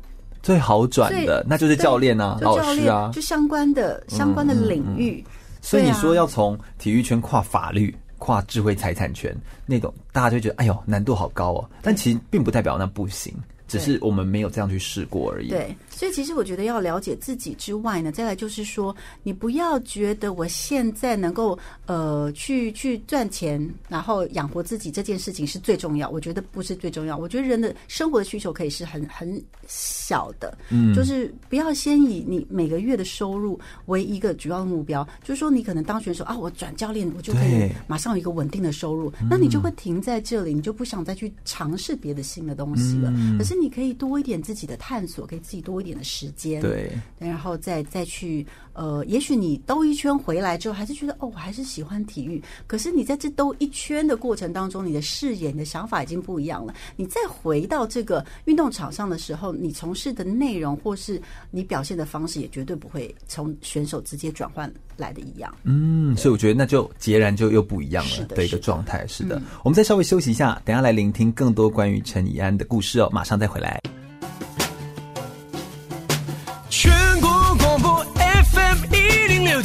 [0.42, 5.22] 最好转的，那就是教练啊，就教练老师啊，就相关的相关的领域。
[5.22, 7.96] 嗯嗯嗯、所以你说要从体育圈跨法律。
[8.18, 13.34] 跨智慧财产权那种，大家就觉得哎呦难度好高哦，但其实并不代表那不行。
[13.68, 15.50] 只是我们没有这样去试过而已。
[15.50, 26.08] 对，所以其实我觉得要了解自己之外呢，再来就是说，你不要觉得我现在能够呃去去赚钱，然后养活自己这件事情是最重要。
[26.10, 27.18] 我觉得不是最重要。
[27.18, 35.06] 我觉得人的生活的需求可以是很很小的，嗯，就是不要先以你每个月的收入为一个主要的目标。
[35.24, 43.12] 就是说，你可能当选手啊，我转教练，我就可以马上有一个稳定的收入，那你就会停在这里，你就不想再去尝试别的新的东西了。
[43.14, 43.58] 嗯、可是。
[43.60, 52.42] 你可以多一点自己的探索，给自己多一点的时间，对，然后再再去呃，也许你兜一圈回来之后，还是觉得哦，我还是喜欢体育。
[52.66, 56.74] 可是你在这兜一圈的过程当中，你的视野、你的想法已经不一样了。
[56.96, 61.22] 你再回到这个运动场上的时候，你从事的内容或是
[61.52, 65.54] 你表现的方式，也绝对不会从选手直接转换来的一样。
[65.64, 69.06] 嗯，所以我觉得那就截然就又不一样了的一个状态。
[69.08, 73.10] 是的，是的，嗯、我们再稍微休息一下，等下来聆听更多关于陈以安的故事哦。
[73.12, 73.82] 马上再回来。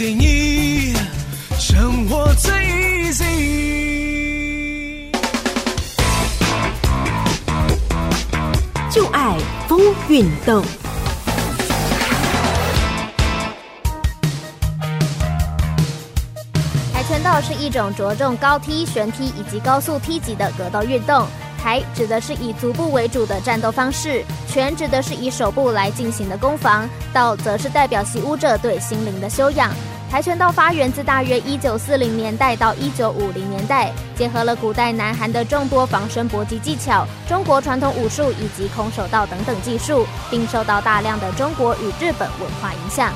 [0.03, 0.97] 一零六点一，
[1.61, 2.53] 生活最
[3.13, 3.23] easy。
[8.91, 9.39] 就爱
[9.69, 9.79] 风
[10.09, 10.65] 运动。
[16.93, 21.29] 跆拳道是一种着重高踢、旋踢以及高速踢击的格斗运动。
[21.63, 29.73] 跆指的是以足部为主的战斗方式，拳指的是以手部来进行的攻防，道则是代表习武者对心灵的修养。
[30.11, 43.13] 跆拳道发源自大约一九四零年代到一九五零年代，结合了古代南韩的众多防身搏击技巧、中国传统武术以及空手道等等技术，并受到大量的中国与日本文化影响。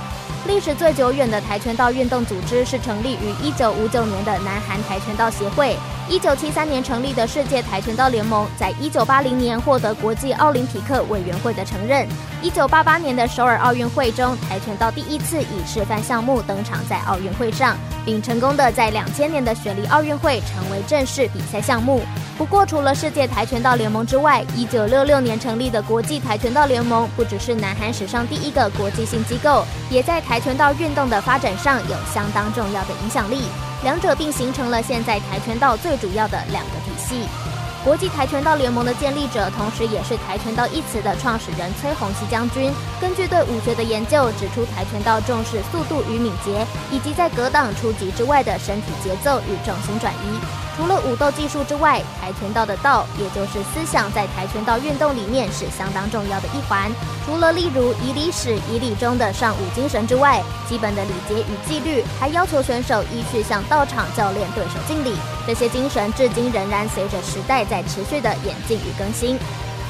[0.47, 5.77] 历史最久远的跆拳道运动组织是成立于一九五九年的南韩跆拳道协会。
[6.09, 12.07] 一九七三年成立的世界跆拳道联盟，在一九八零年获得国际奥林匹克委员会的承认。
[12.41, 22.01] 一九八八年的首尔奥运会中，跆拳道第一次以示范项目登场在奥运会上，并成功的在两千年的雪梨奥运会成为正式比赛项目。
[22.39, 33.43] 不过，除了世界跆拳道联盟之外，一九六六年成立的国际跆拳道联盟，不只是南韩史上第一个国际性机构，也在跆拳道运动的发展上有相当重要的影响力。
[33.87, 37.46] 两者并形成了现在跆拳道最主要的两个体系。
[37.87, 50.41] 国际跆拳道联盟的建立者，同时也是跆拳道一词的创始人崔洪熙将军，根据对武学的研究指出，跆拳道重视速度与敏捷，以及在格挡出击之外的身体节奏与重心转移。
[50.77, 56.91] 除了武斗技术之外，跆拳道的道，也就是思想，在跆拳道运动里面是相当重要的一环。
[57.25, 65.15] 除了例如以礼始、以礼终的上武精神之外，基本的礼节与纪律，还要求选手依序向道场教练对手敬礼。
[65.47, 69.39] 这些精神至今仍然随着时代在在持续的演进与更新。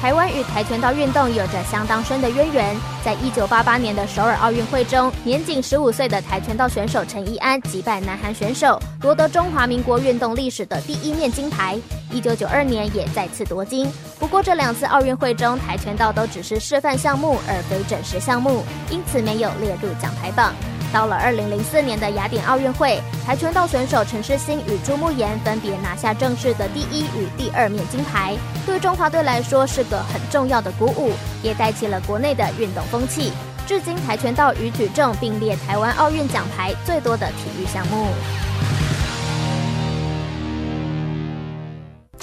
[0.01, 2.75] 台湾与跆拳道运动有着相当深的渊源。
[3.03, 11.79] 在一九八八年的首尔奥运会中，年仅十五岁的跆拳道选手陈怡安击败南韩选手，夺得中华民国运动历史的第一面金牌。
[12.11, 13.89] 一九九二年也再次夺金。
[14.19, 20.53] 不过这两次奥运会中，跆拳道都只是示范项目，而非正式项目，因此没有列入奖牌榜。
[20.93, 28.35] 到了二零零四年的雅典奥运会，跆拳道选手陈诗欣与朱木炎分别拿下正式的第一与第二面金牌，
[28.65, 31.11] 对中华队来说是个很重要的鼓舞，
[31.43, 33.31] 也带起了国内的运动风气。
[33.67, 38.07] 至今，跆拳道与举重并列台湾奥运奖牌最多的体育项目。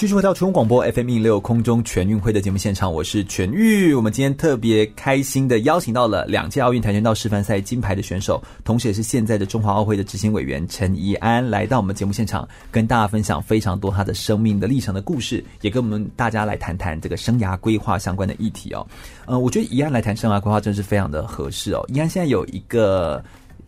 [0.04, 3.94] 继续回到全国广播 FM 一六空中全运会的节目现场，我是全玉。
[3.94, 18.86] 我们今天特别开心的邀请到了两届奥运跆拳道示范赛金牌的选手，同时也是现在的中华奥会的执行委员陈怡安，来到我们节目现场，跟大家分享非常多他的生命的历程的故事，也跟我们大家来谈谈这个生涯规划相关的议题哦。
[19.24, 21.82] 呃，我觉得怡安来谈生涯规划真是非常的合适哦。
[21.88, 23.24] 怡安现在有一个。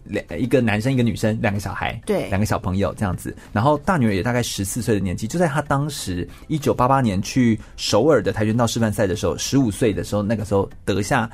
[0.09, 11.31] 两一个男生一个女生两个小孩，对，两个小朋友这样子，然后大女儿也大概十四岁的年纪，就在她当时一九八八年去首尔的跆拳道示范赛的时候，十五岁的时候，那个时候得下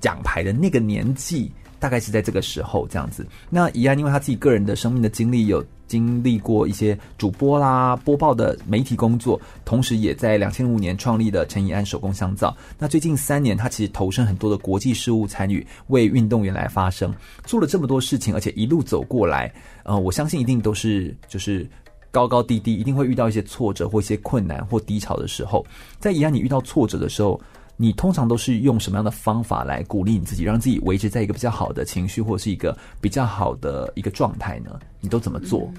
[0.00, 3.26] 奖牌的那个年纪，大概是在这个时候这样子。
[3.50, 5.64] 那怡安因为他自己个人的生命的经历有。
[5.86, 12.56] 经历过一些主播啦、播报的媒体工作，同时也在两千零五年创立了陈怡安手工香皂。
[12.78, 17.14] 那最近三年，他其实投身很多的国际事务参与，为运动员来发声，
[17.44, 19.52] 做了这么多事情，而且一路走过来，
[19.84, 21.68] 呃，我相信一定都是就是
[22.10, 25.64] 高高低低，一定会遇到一些挫折或一些困难或低潮的时候。
[25.98, 27.40] 在怡安，你遇到挫折的时候，
[27.76, 34.78] 你通常都是用什么样的方法来鼓励你自己，让自己维持在一个比较好的情绪，或者是一个比较好的一个状态呢？
[35.00, 35.70] 你都怎么做？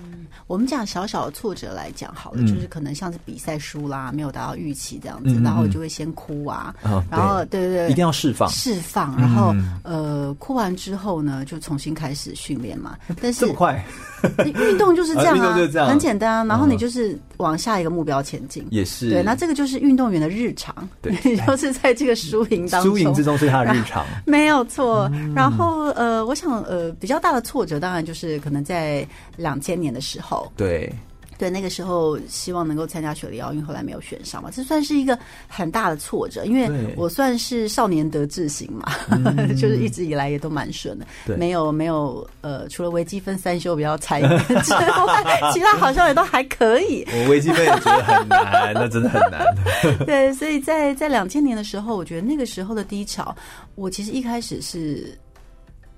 [0.48, 8.50] 我们讲小小的挫折来讲好了，嗯、就是可能像是比赛输啦，没有达到预期这样子，嗯、然后就会先哭啊，嗯、然后对对对，一定要释放。
[8.50, 12.98] 释放，然后、嗯、呃哭完之后呢，就重新开始训练嘛。
[13.22, 13.86] 但是这么快，
[14.46, 16.44] 运动就是这样啊， 这样很简单啊。
[16.46, 19.10] 然后你就是往下一个目标前进，也是。
[19.10, 19.22] 对。
[19.22, 21.14] 那这个就是运动员的日常，对，
[21.46, 25.10] 就是在这个输赢当中，输赢之中是他的日常，没有错。
[25.12, 30.37] 嗯、然后呃，我想呃，比较大的挫折当然就是可能在两千年的时候。
[30.56, 30.92] 对，
[31.38, 35.18] 对，那个时候希望能够参加雪梨奥运，后来没有选上嘛，这算是一个
[35.48, 38.92] 很大的挫折，因为我算是少年得志型嘛，
[39.56, 47.08] 就是一直以来也都蛮顺的，对没有没有呃，除了微积分三修比较差一点之外， 其他好像也都还可以。
[47.12, 49.46] 我微积分也觉得很难，那真的很难。
[50.08, 53.36] 对，所以在在两千年的时候，我觉得那个时候的低潮，
[53.76, 55.16] 我其实一开始是。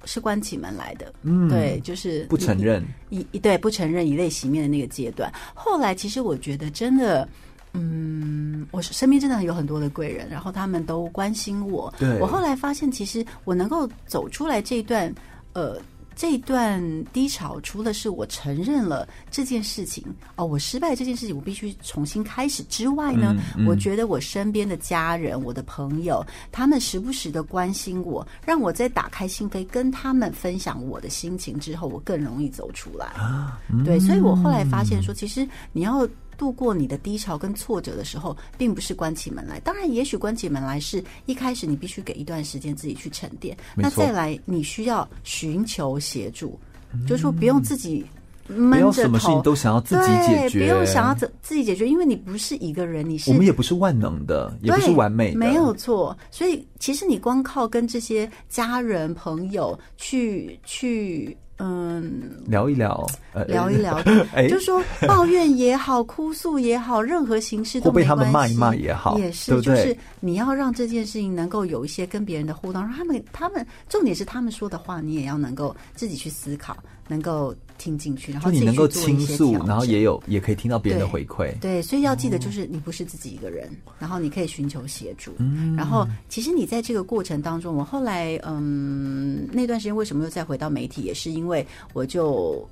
[0.05, 5.31] 是关起门来的，嗯，对，就是不承认，以对不承认以泪洗面的那个阶段。
[5.53, 7.27] 后来其实我觉得真的，
[7.73, 11.93] 嗯，我身边真的有很多的贵人，然后他们都关心我。
[11.97, 15.13] 对，我后来发现，其实我能够走出来这一段，
[15.53, 15.79] 呃。
[16.19, 20.03] 这一段低潮，除了是我承认了这件事情
[20.35, 33.05] 哦，我失败这件事情，我必须重新开始之外呢，嗯嗯、我觉得我身边的家人、我的朋友，他们时不时的关心我，让我在打开心扉跟他们分享我的心情之后，我更容易走出来。
[33.05, 36.05] 啊嗯、对，所以我后来发现说，其实你要。
[36.39, 39.59] 度过你的低潮跟挫折的时候，并不是关起门来。
[39.59, 43.55] 当然，也许关起门来是一开始你必须给一段时间自己去沉淀。
[43.75, 46.57] 那再来，你需要寻求协助，
[46.93, 48.05] 嗯、就是说不用自己
[48.47, 56.17] 闷着头，什么事情都想要自己解决，不用想要自自己解决，因为你不是一个人，你是我们也不是万能的，也不是完美的，没有错。
[56.31, 61.37] 所以，其实你光靠跟这些家人朋友去去。
[61.59, 64.01] 嗯，聊一聊，呃、聊一聊，
[64.33, 67.91] 哎、就说抱怨也好，哭诉也好，任何形式都。
[67.91, 69.75] 被他们骂一骂也好，也是，对对？
[69.75, 77.55] 就是你要让这件事情能够有一些跟别人的互动，让他们，他们重点是他们说的话，你也要能够自己去思考，能够。
[77.79, 81.57] 听进去，然后你能够倾诉，然后也有也可以听到别人的回馈。
[81.61, 85.31] 对，对，所以要记得，就是你不是自己一个人，哦、然后你可以寻求协助。
[85.37, 92.67] 嗯，然后其实你在这个过程当中，我后来嗯，那段时间为什么又再回到媒体，也是因为我就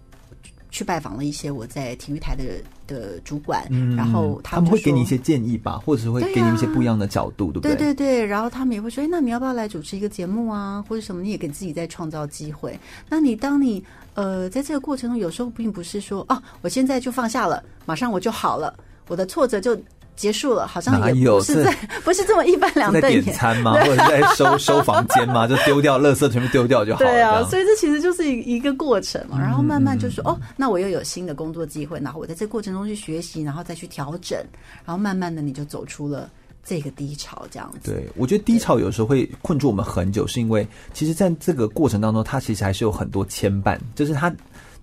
[0.78, 2.44] 去拜访了一些我在体育台的
[2.86, 7.76] 的主管，嗯、然后他们，会给你一些建议吧，或者是会给你一些不一样的角度，对，不对？
[7.76, 11.24] 对对对，然后他们也会说：“哎，那你要不要来主持一个节目啊，或者什么？
[11.24, 12.80] 你也给自己在创造机会。
[13.10, 18.72] 那你当你呃在这个过程中，有时候并不是说哦，我现在就放下了，马上我就好了，
[19.08, 19.76] 我的挫折就。”
[20.18, 23.22] 结束了，好像也不是在不是这么一般两瞪眼。
[23.22, 23.74] 在点餐吗？
[23.80, 25.48] 或者是在收收房间吗？
[25.48, 27.06] 就丢掉垃圾全部丢掉就好了。
[27.06, 29.40] 对啊，所以这其实就是一一个过程嘛。
[29.40, 34.38] 然后慢慢就说、嗯、哦，那我又有新的工作机会，然后我在这过程中去学习，然后再去调整，
[34.84, 36.30] 然后慢慢的你就走出了
[36.66, 37.92] 这个低潮，这样子。
[37.92, 44.34] 对，我觉得低潮有时候会困住我们很久，是因为其实在这个过程当中，它其实还是有很多牵绊，就是它。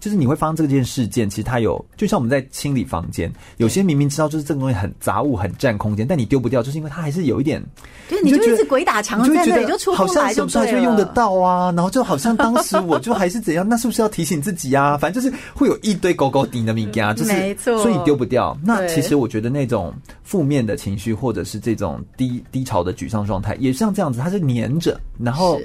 [0.05, 7.65] 就是你会发生这件事件，其实它有，就像我们在清理房间，有些明明知道就是这个东西很杂物、很占空间，但你丢不掉，就是因为它还是有一点。
[8.07, 9.97] 对，你就一直鬼打墙 就出不来，就对。
[9.97, 11.73] 好像什么时候就用得到啊？
[11.73, 14.99] 然后就好像当时我就还是怎样， 那是不是要提醒自己啊？
[14.99, 18.55] 反正就是会有一堆狗狗顶的米家，就是没错，所以丢不掉。
[18.63, 19.91] 那其实我觉得那种
[20.23, 25.59] 负面的情绪，或者是这种低低潮的沮丧状态，也像这样子，它是黏着，然后。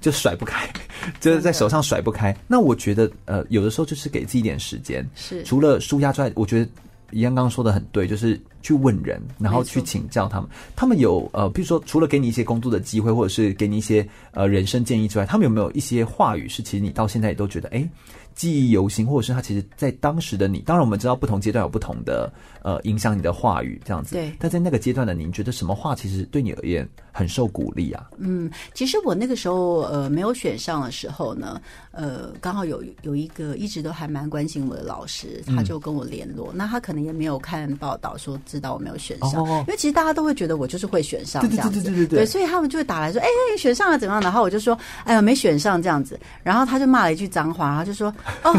[0.00, 0.68] 就甩不开，
[1.20, 2.36] 就是在手上甩不开。
[2.46, 5.08] 那我觉得，呃，有的时候就是给自己一点时间。
[5.14, 6.70] 是，除了舒压之外，我觉得
[7.10, 10.48] 一样刚刚说的很对，就是去问人，然后去请教他们。
[10.76, 17.88] 他们有呃，比如说，除了给你一些工作的机会，或者是给你一些呃人生建议之外，他们有没有一些话语是其实你到现在也都觉得，哎，
[18.34, 22.32] 记忆犹新，或者是他其实在当时的你，当然我们知道不同阶段有不同的
[22.62, 24.14] 呃影响你的话语这样子。
[24.14, 24.32] 对。
[24.38, 28.08] 但在那个阶段的您，觉得什么话其实对你而言很受鼓励啊？
[28.18, 31.60] 嗯，其实我那个时候呃没有选上的时候呢，
[31.92, 36.48] 呃，刚好有有一个一直都还蛮关心我的老师，他就跟我联络。
[36.52, 44.22] 嗯、那他可能也没有看报道说知道我没有选上，哦、因为其实大家都会觉得我就是会选上这样子，对对对对对对，对，所以他们就会打来说，哎，选上了怎么样？
[44.22, 46.18] 然后我就说，哎呀，没选上这样子。
[46.42, 48.14] 然后他就骂了一句脏话，然后就说。
[48.42, 48.54] 哦，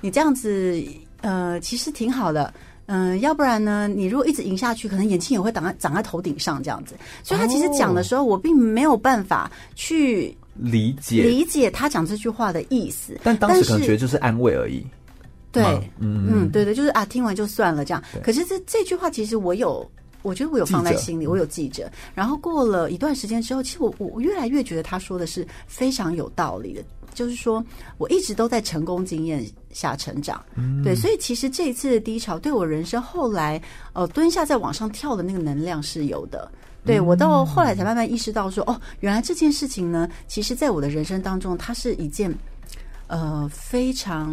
[0.00, 0.82] 你这样子，
[1.20, 2.52] 呃，其实挺好的，
[2.92, 6.94] 嗯、呃，要不然呢，你如果一直赢下去，可能眼睛也会长在长在头顶上这样子。
[7.22, 13.18] 所以他其实讲的时候，我并没有办法去理解理解他讲这句话的意思。
[13.22, 14.84] 但当时可能觉得就是安慰而已。
[15.50, 15.64] 对，
[15.98, 18.02] 嗯嗯，对对，就是啊，听完就算了这样。
[18.22, 19.90] 可是这这句话其实我有，
[20.22, 21.90] 我觉得我有放在心里，我有记着。
[22.14, 26.82] 然后过了一段时间之后，其实我我越来越觉得他说的是非常有道理的。
[27.14, 27.64] 就是说，
[27.98, 33.60] 我一直都在成功经验下成长，嗯，对，所以其实这一次的低潮对我人生后来
[33.92, 36.50] 呃蹲下再往上跳的那个能量是有的。
[36.84, 42.32] 对，我到后来才慢慢意识到说，哦，原来这件事情呢，其实在我的人生当中，它是一件
[43.06, 44.28] 呃非常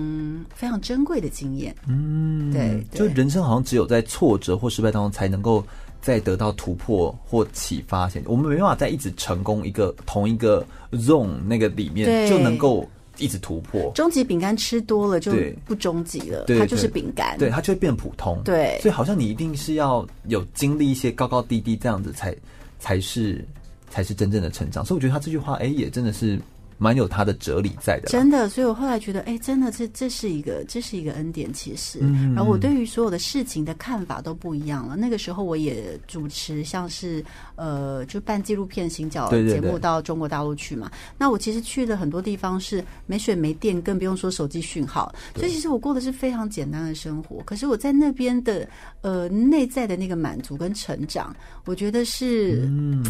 [0.56, 1.76] 非常珍贵的经验。
[1.88, 5.64] 嗯，对，对，就人生好像只有在挫折或失败当中才能够。
[6.02, 12.88] 再得到突破或启发前，我们没办法再一直成功一个同一个 zone 那个里面就能够
[13.18, 13.92] 一直突破。
[13.94, 15.34] 终极饼干吃多了就
[15.66, 18.42] 不终极了，它就是饼干，对，它就会变普通。
[18.44, 22.36] 对，所以好像你一定是要有经历一些高高低低这样子才
[22.80, 23.46] 才是
[23.90, 24.86] 才是真正的成长。
[24.86, 26.40] 所以我觉得他这句话，哎，也真的是。
[26.80, 32.00] 蛮有他的哲理在的，真的，所以我后来觉得，哎，真的，这这是一个，这是一个恩典，其实。
[32.02, 32.34] 嗯。
[32.34, 34.96] 然后我对于所有的事情的看法都不一样了。
[34.96, 37.24] 那个时候我也主持，像是
[37.56, 40.90] 呃，就办纪录片行脚节目到中国大陆去嘛。
[41.18, 45.14] 那我其实去了很多地方是没水没电，更不用说手机讯号。
[45.36, 47.44] 所以其实我过的是非常简单的生活。
[47.44, 48.66] 可是我在那边的
[49.02, 53.04] 呃内在的那个满足跟成长，我觉得是嗯。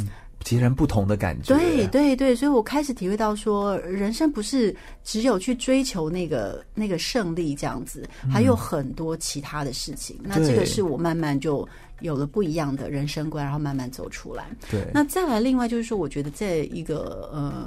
[0.43, 10.15] 截然不同的感觉，对对对，所以我开始体会到说，人生不是只有去追求那个那个胜利这样子，还有很多其他的事情。
[10.23, 11.67] 嗯、那这个是我慢慢就。
[12.01, 14.45] 有了不一样的人生观，然后慢慢走出来。
[14.69, 17.65] 对，那再来，另外就是说，我觉得在一个嗯、呃，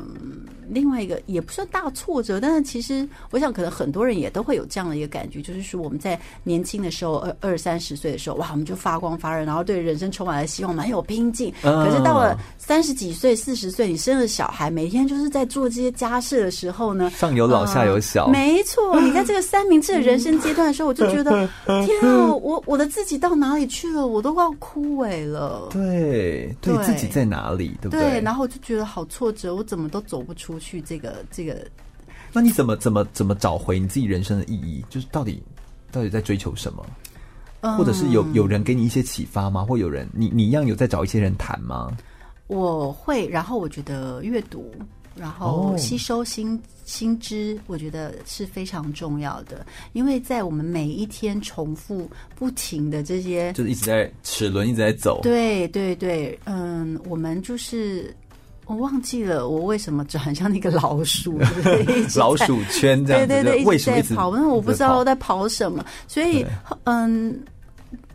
[0.69, 11.53] 另外一个也不算大挫折，但是其实我想，可能很多人也都会有这样的一个感觉，就是说我们在年轻的时候，二二三十岁的时候，哇，我们就发光发热，然后对人生充满了希望，蛮有拼劲。
[11.63, 18.99] 可是到了三十几岁、四十岁，你生了小孩，每天就是在做这些家事的时候呢，上有老下有小，呃、没错。
[19.01, 21.47] 你在这个三明治的人生阶段的时候，我就觉得
[21.85, 24.07] 天啊，我我的自己到哪里去了？
[24.07, 24.22] 我。
[24.23, 28.01] 都要枯萎了，对，对自己在哪里，对不对？
[28.13, 30.81] 对，然后我就觉得好挫折，我怎么都走不出去。
[30.81, 31.67] 这个，这个，
[32.33, 34.85] 那你怎么怎么怎么找回你自己人生的意义？
[34.89, 35.43] 就是到底
[35.91, 36.87] 到底在追求什么？
[37.61, 39.65] 嗯，或者是有有人给你一些启发吗？
[39.65, 41.91] 或有人你你一样有在找一些人谈吗？
[42.47, 44.73] 我会，然后我觉得阅读。
[45.15, 55.21] 然后吸收新、哦、新知，我觉得是非常重要的，因为在我们每一天重复不停的这些，就是一直在齿轮一直在走。
[55.23, 58.15] 对对对，嗯，我们就是
[58.67, 61.39] 我忘记了我为什么就很像那个老鼠，
[62.17, 64.35] 老鼠圈这样子，对对对，为什么一直在跑？
[64.37, 66.45] 因为我不知道我在跑什么，所以
[66.85, 67.39] 嗯，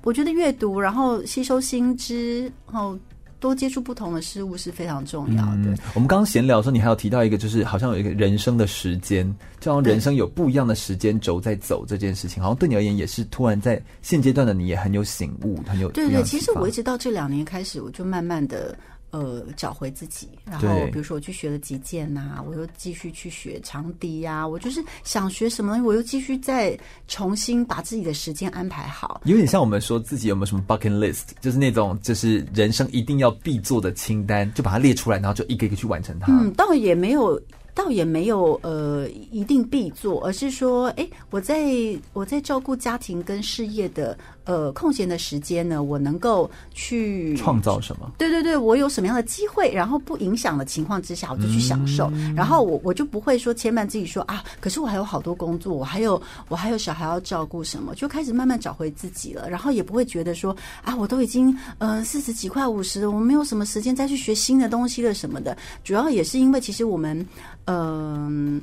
[0.03, 2.97] 我觉得阅读，然后吸收新知，然后。
[3.39, 5.71] 多接触不同的事物是非常重要的。
[5.71, 9.25] 嗯、我们刚刚闲聊的时候，你还有提到一个，就是好像有一个人生的时间，
[9.59, 16.23] 就好像人生有不一样的时间轴在走这件事情，好像对你而言也是突然在现阶段的你也很有醒悟，很有对对。
[16.23, 18.77] 其实我一直到这两年开始，我就慢慢的。
[19.11, 26.77] 呃，找回自己，然后比如说我去学了击剑呐、啊，我又继续去学长笛呀、啊，我就是想学什么东西，我又继续再
[27.07, 29.21] 重新把自己的时间安排好。
[29.23, 36.27] 有点像我们说自己有没有什么 bucket list，就是那种就是人生一定要必做的清单，就把它列出来，然后就一个一个去完成它。
[36.31, 37.41] 嗯，倒也没有。
[37.77, 41.67] 倒也没有呃一定必做，而是说，哎，我在
[42.11, 44.17] 我在照顾家庭跟事业的
[44.47, 48.11] 呃空闲的时间呢，我能够去创造什么？
[48.17, 52.09] 对对对，我有什么样的机会，然后不影响的情况之下，我就去享受。
[52.15, 59.49] 嗯、然后我我就不会说牵绊自己说啊，可是我还有好多工作，我还有我还有小孩要照顾，什么就开始慢慢找回自己了。
[59.49, 65.55] 然后也不会觉得说啊，我都已经呃四十几块五十了，我没有什么时间再去学新的东西了什么的。
[65.83, 67.25] 主要也是因为其实我们。
[67.69, 68.61] 嗯，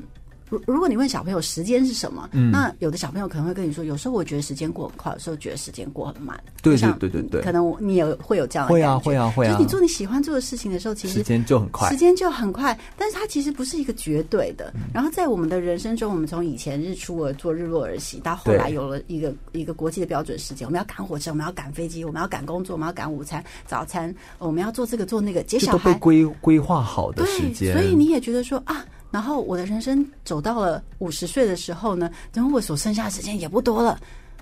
[0.55, 6.39] 如如果你问小朋友时间是什么，嗯，那有的小朋友可能会跟你说，有时候我觉得时间过很快，有时候觉得时间过很慢。
[6.63, 9.51] 对对对对对，可能你也会有这样的会啊会啊会啊。
[9.51, 12.79] 就是你做你喜欢做的事情的时候，其实时间就很快，时间就很快。
[12.97, 14.73] 但是它其实不是一个绝对的。
[14.93, 27.73] 然后在我们的人生中，我们从以前日出而作，日落而息，到后来有了一个一个国际的标准时间，我们要赶火车，我们要赶飞机，我们要赶工作，我们要赶午餐、早餐，我们要做这个做那个，接小孩都被规规划好的时间。
[27.73, 28.85] 所以你也觉得说啊。
[29.15, 33.97] 然后我的人生走到了五十岁的时候呢，等我所剩下的时间也不多了，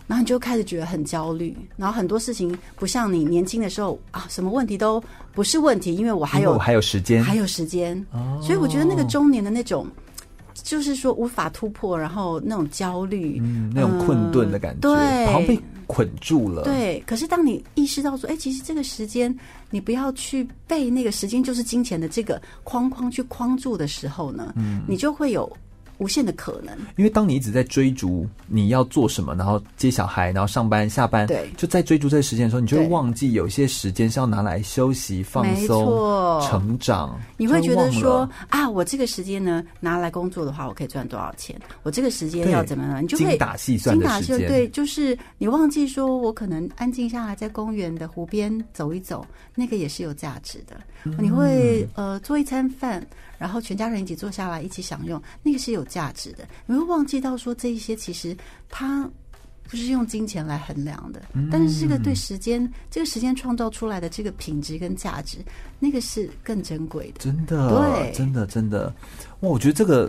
[0.06, 4.98] 然后你就开始觉得很焦虑，然后很多事情不像你年轻的时候啊，什么问题都
[5.34, 9.86] 不是问题，因为我还有我还有时间，还有时间，哦，所以我觉得那个中年的那种，
[10.54, 16.64] 就是说无法突破，然后那种焦虑，嗯，那种困顿的感觉，对，好像被捆住了。
[16.64, 19.34] 对，可是当你意识到说，哎，其实这个时间。
[19.74, 25.50] 你不要去被那个时间就是金钱的这个框框去框住的时候呢，嗯，你就会有。
[26.02, 37.18] 无限的可能，因为当你一直在追逐你要做什么，然后接小孩，然后上班下班，对，就在追逐这个时间的时候，你就会忘记有些时间是要拿来休息、放松、成长。
[37.36, 41.58] 你会觉得说啊，我这个时间呢拿来工作的话，我可以赚多少钱？
[41.82, 43.02] 我这个时间要怎么样？
[43.02, 44.48] 你就会精打细算的时间。
[44.48, 49.24] 对，就是你忘记说我可能安静下来，在公园的湖边走一走，
[49.54, 50.76] 那个也是有价值的。
[51.04, 53.04] 嗯、你会呃做一餐饭。
[53.42, 56.46] 然后全家人一起坐下来一起享用，那个是有价值的。
[56.64, 58.36] 你会忘记到说这一些其实
[58.68, 59.10] 它
[59.64, 65.38] 不是用金钱来衡量的，嗯、但是这个对时间，这个时间创造出来的这个品质跟价值，
[65.80, 67.18] 那个是更珍贵的。
[67.18, 68.94] 真的，对，真的，真的，
[69.40, 69.50] 哇！
[69.50, 70.08] 我觉得这个。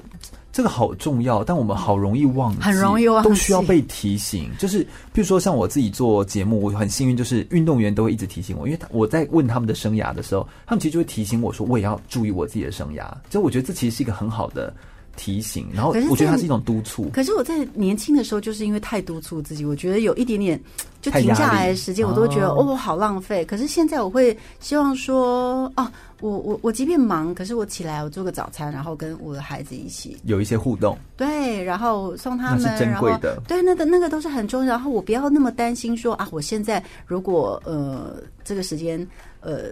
[0.54, 4.52] 这个好重要，但我们好容易忘记，很容易忘记，都需要被提醒。
[4.60, 13.12] 就是，比如说像我自己做节目，我很幸运，就是运动员都会一直提醒我，因为我在问他们的生涯的时候，他们其实就会提醒我说，我也要注意我自己的生涯。
[13.32, 14.72] 所以我觉得这其实是一个很好的。
[15.16, 17.10] 提醒，然后我觉得它是一种督促。
[17.14, 20.60] 可是我在年轻的时候，就是因为太督促自己，我觉得有一点点
[21.02, 23.46] 就停下来的时间，我都觉得哦，好浪费。
[23.46, 25.88] 可是现在我会希望说，哦，
[26.20, 34.72] 我我我即便忙，可是我起来我做个早餐，然后跟我的孩子一起有一些互动，对，然后送他们，那是珍贵的，对，那个那个都是很重要。
[34.72, 39.08] 然后我不要那么担心说啊，我现在如果呃这个时间
[39.42, 39.66] 呃。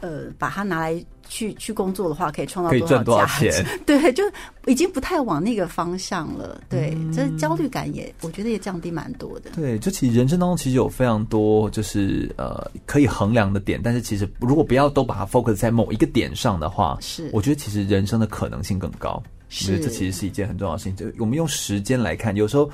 [0.00, 2.70] 呃，把它拿来去去工作的话，可以创造
[3.02, 3.64] 多少价值？
[3.86, 4.22] 对，就
[4.66, 6.60] 已经不太往那个方向了。
[6.68, 9.50] 对，嗯、这焦虑感也，我觉得也降低蛮多的。
[9.56, 19.22] 对，就其实人生当中其实有非常多就是呃可以衡量的点，但是其实如果不要都把它 focus 在某一个点上的话，是我觉得其实人生的可能性更高。
[19.48, 20.96] 是，我觉得这其实是一件很重要的事情。
[20.96, 22.70] 就我们用时间来看，有时候。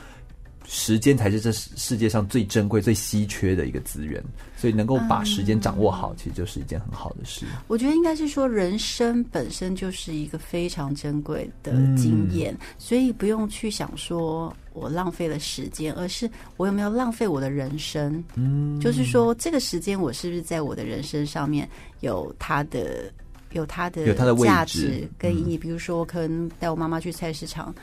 [0.74, 4.24] 时间才是这世界上最珍贵、最稀缺的一个资源，
[4.56, 7.44] 所以能够把时间掌握好，其实就是一件很好的事。
[7.68, 18.24] 我觉得应该是说，人生本身就是一个非常珍贵的经验，所以不用去想说我浪费了时间，而是我有没有浪费我的人生。
[18.34, 21.68] 嗯，就是说这个时间我是不是在我的人生上面
[22.00, 23.12] 有它的、
[23.52, 25.58] 有它的、有它的价值跟意义？
[25.58, 27.74] 比如说，我可能带我妈妈去菜市场。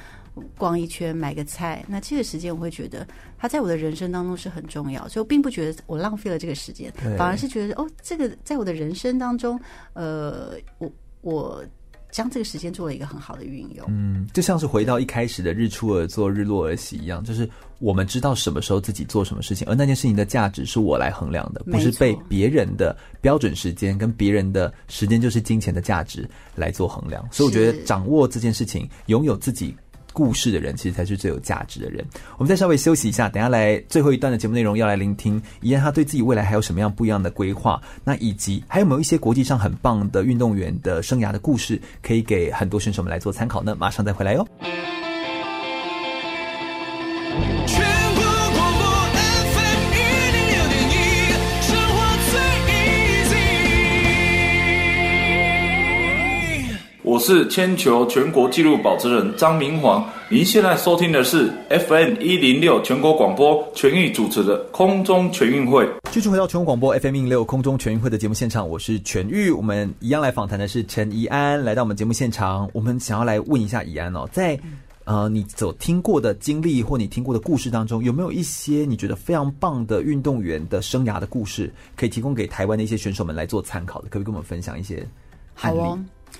[0.57, 9.59] 逛一圈买个菜，那这个时间我会觉得它在我的人生当中是很重要，所以我并不觉得我浪费了这个时间，反而是觉得哦，这个在我的人生当中，
[9.93, 11.65] 呃，我我
[12.11, 13.85] 将这个时间做了一个很好的运用。
[13.87, 27.23] 嗯，就像是回到一开始的日出而作，日落而息一样，就是我们知道什么时候自己做什么事情，而那件事情的价值是我来衡量的，不是被别人的标准时间跟别人的时间就是金钱的价值来做衡量。
[27.31, 29.75] 所以我觉得掌握这件事情，拥有自己。
[30.14, 32.05] 故事的人，其实才是最有价值的人。
[32.38, 43.76] 我们再稍微休息一下，等下来最后一段的节目内容，要来聆听怡安他对自己未来还有什么样不一样的规划，那以及还有没有一些国际上很棒的运动员的生涯的故事，可以给很多选手们来做参考呢？
[43.80, 44.47] 马上再回来哟。
[57.09, 65.89] 我是铅球全国纪录保持人张明煌，您现在收听的是 FM 一零六全国广播全域主持的空中全运会。
[66.11, 74.55] 继续回到全国广播 FM 一零六空中全运会的节目现场，我是全域，我们一样来访谈的是陈怡安，来到我们节目现场，我们想要来问一下怡安哦，在
[75.05, 84.09] 呃你所听过的经历或你听过的故事当中，有没有一些你觉得非常棒的运动员的生涯的故事，可以提供给台湾的一些选手们来做参考的？
[84.09, 85.03] 可不可以跟我们分享一些？
[85.55, 85.97] 好哦。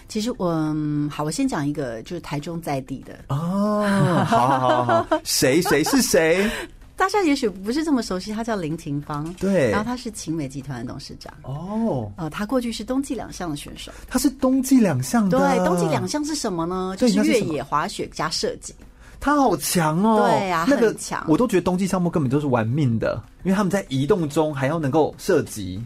[0.08, 0.76] 其实我、
[1.10, 3.86] 好，我先讲一个，就是台中在地的哦，
[4.26, 6.50] 好好好，谁谁是谁？
[6.96, 16.94] 大家也许不是这么熟悉，他叫林廷芳，对，然后他是勤美集团的董事长哦，呃，他过去是冬季两项的选手，他是冬季两项的，对，冬季两项是什么呢？
[16.98, 18.76] 就是越野滑雪加射击，
[19.18, 25.82] 他好强哦，对、啊，那个强，我都觉得冬季项目根本都是玩命的，因为他们在移动中还要能够射击。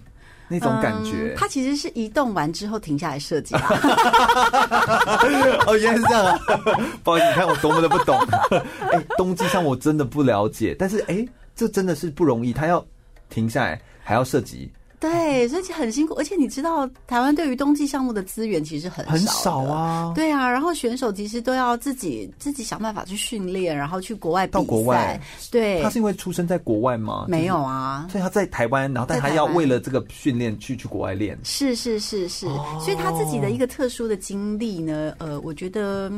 [0.48, 3.61] 那种感觉，它、嗯、其实是移动完之后停下来设计的。
[5.65, 6.40] 哦，原来是这样啊！
[7.03, 8.18] 不好意思，你看我多么的不懂。
[8.91, 12.84] 哎、欸，冬季上我真的不了解，但是哎、欸，这真的是不容易，它要
[13.30, 14.72] 停下来，还要射击。
[15.04, 20.14] 对，所以很辛苦，而且你知道，台湾对于冬季项目的资源其实很少，很少啊。
[20.16, 24.60] 对啊，然后选手其实都要自己自己想办法去训练，然后去国外比赛。
[24.60, 25.20] 到国外，
[25.52, 25.82] 对。
[25.84, 27.26] 他是因为出生在国外吗？
[27.28, 31.38] 没有啊，所以他在台湾，然后但他要为了这个训练去去国外练。
[31.44, 36.10] 是是是是，哦，所以他自己的一个特殊的经历呢，呃，我觉得。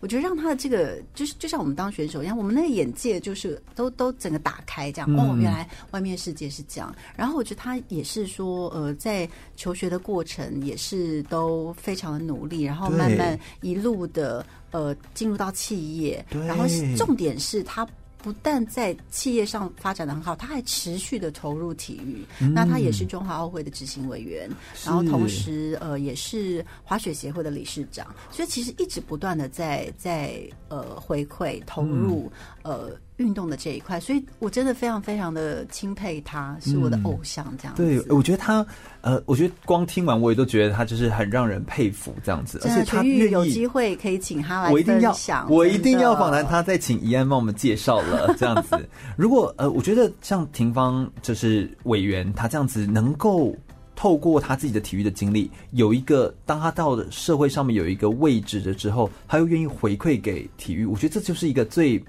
[0.00, 6.94] 我觉得让他的这个就是就像我们当选手一样，我们那个眼界就是都都整个打开，这样、嗯、哦，原来外面世界是这样。
[7.16, 16.64] 然后我觉得他也是说，呃，在求学的过程也是都非常的努力，然后慢慢一路的呃进入到企业，然后
[16.96, 17.86] 重点是他。
[18.22, 22.24] 不但在企业上发展的很好，他还持续的投入体育。
[22.40, 24.50] 嗯、那他也是中华奥会的执行委员，
[24.84, 32.30] 然后同时呃也是滑雪协会的理事长，所以其实一直不断的在在呃回馈投入、
[32.62, 32.92] 嗯、呃。
[33.18, 37.82] 运动的这一块，所以我真的非常非常的钦佩他，是我的偶像这样子。
[37.82, 38.64] 嗯、对，我觉得他，
[39.00, 42.60] 呃，我觉得光听完我也都觉得他就是很让人佩服这样子。
[42.62, 48.88] 而且他愿意有机会可以请他来分享，我一定要，我一定要访谈他，再请怡安帮我们介绍了这样子。
[49.18, 53.52] 如果呃，我觉得像廷芳就是委员，他这样子能够
[53.96, 62.00] 透过他自己的体育的经历，有一个当他到了社会上面有一个位置的之后，他又愿意回馈给体育，我觉得这就是一个最。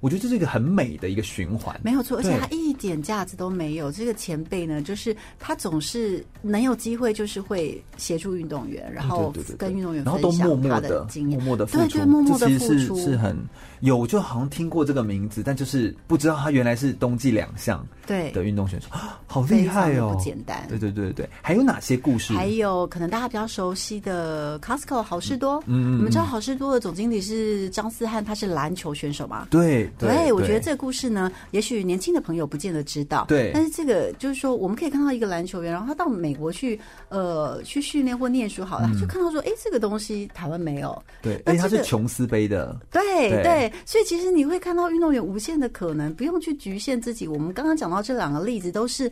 [0.00, 3.90] 我觉得这是一个很美的一个循环，没有错，而且他一点架子都没有。
[3.90, 13.36] 这个前辈呢，就是他总是能有机会，就是会协助运动员，然后跟运动员分享他的经验，默默的付出，对对，默默的付出，其实是，是很
[13.80, 18.88] 有，就好像听过这个名字，但就是不知道他原来是冬季两项对的运动选手，
[19.28, 20.66] 好厉害哦，不简单。
[20.68, 22.32] 对对对对，还有哪些故事？
[22.32, 29.46] 还有可能大家比较熟悉的 Costco 好事多，嗯，你们知道好事多的总经理是张思翰，他是篮球选手吗？
[29.50, 29.68] 对。
[29.98, 33.26] 对，对，我觉得这个故事呢，也许年轻的朋友不见得知道。
[33.28, 36.80] 对，但是这个就是说，我们可以看到一个篮球员，然后他到美国去，
[37.10, 41.02] 呃，去训练或念书好了，嗯、就看到说，哎，这个东西台湾没有。
[41.20, 42.74] 对，而且他是琼斯杯的。
[42.90, 47.28] 对对，对，所以其实你会看到运动员无限的可能，不用去局限自己。
[47.28, 49.10] 我们刚刚讲到这两个例子，都是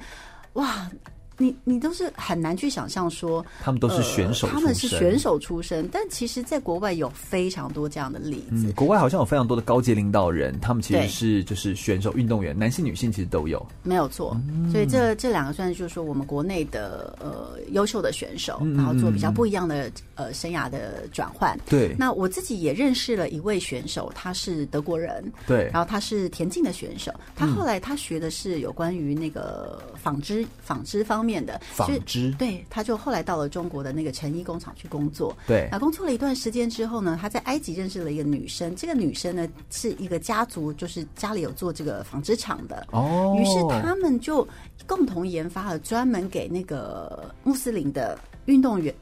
[0.55, 0.91] 哇。
[1.39, 8.67] 你你都是很难去想象说，他们都是选手、呃，他们是选手出身，但其实，在国外有非常多这样的例子。
[8.69, 14.37] 嗯，国外好像有非常多的高阶领导人，他们其实是就是选手、运动员，男性、女性其实都有，没有错。
[14.49, 21.59] 嗯、所以这这两个算是就是说我们国内的呃优秀的选手，然后做比较不一样的呃生涯的转换。
[21.69, 35.37] 对，那我自己也认识了一位选手，他是德国人，对，然后他是田径的选手，他后来他学的是有关于那个纺织纺织方面的纺织，对，他就后来到了中国的那个成衣工厂去工作。
[35.49, 38.75] 对，那工作了一段时间之后呢，他在埃及认识了一个女生。
[38.77, 42.87] 这个女生呢是一个家族，就是家里有做这个纺织厂的。
[42.93, 44.47] 哦，于是他们就
[44.87, 48.95] 共同研发了专门给那个穆斯林的运动员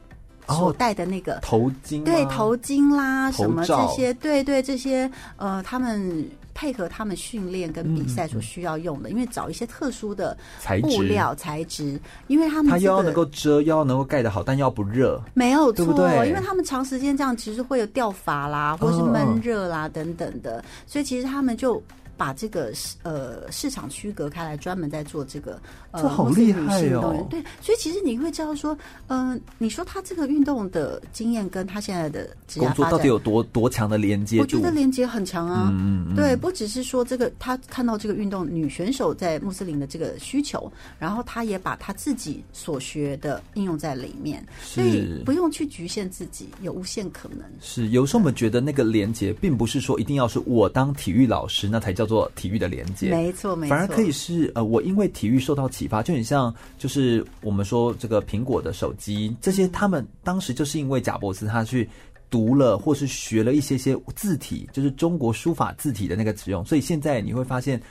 [0.47, 10.35] 所戴的那个、哦、头巾，对头巾啦，什么这些，对对这些，呃，他们配合他们训练跟比赛所需要用的，嗯、因为找一些特殊的
[10.81, 16.29] 布料材质，材质因为他们、这个、它又要能够遮，又要能够盖得好，但又要不热，没有错，对对？
[16.29, 21.79] 因为他们长时间这样，其实会有掉发啦，或是闷热啦、哦、等等的，所以其实他们就。
[22.17, 22.71] 把这个
[23.03, 25.59] 呃市场区隔开来，专门在做这个
[25.91, 27.27] 呃，这好厉害哦！
[27.29, 28.77] 对，所以其实你会知道说，
[29.07, 34.39] 嗯、呃，你说他这个运动的经验跟他现在的工作到底有多多强的连接？
[34.39, 35.69] 我觉得连接很强啊。
[35.73, 36.15] 嗯嗯。
[36.15, 47.39] 对，不只是说这个，他看到这个运动女选手在穆斯林的这个需求，然后他也把他自己所学的应用在里面，所以不用去局限自己，有无限可能。
[47.59, 52.04] 是，有时候我们觉得那个连接，并不是说一定要是我当体育老师，那才叫。
[52.05, 61.89] 做体育的连接，没错，没错，反而可以是呃，我因为体育受到启发，就很像就是我们说这个苹果的手机，这些他们当时就是因为贾伯斯他去
[62.29, 67.81] 读了或是学了一些些字体，就是中国书法字体的那个使用，所以现在你会发现，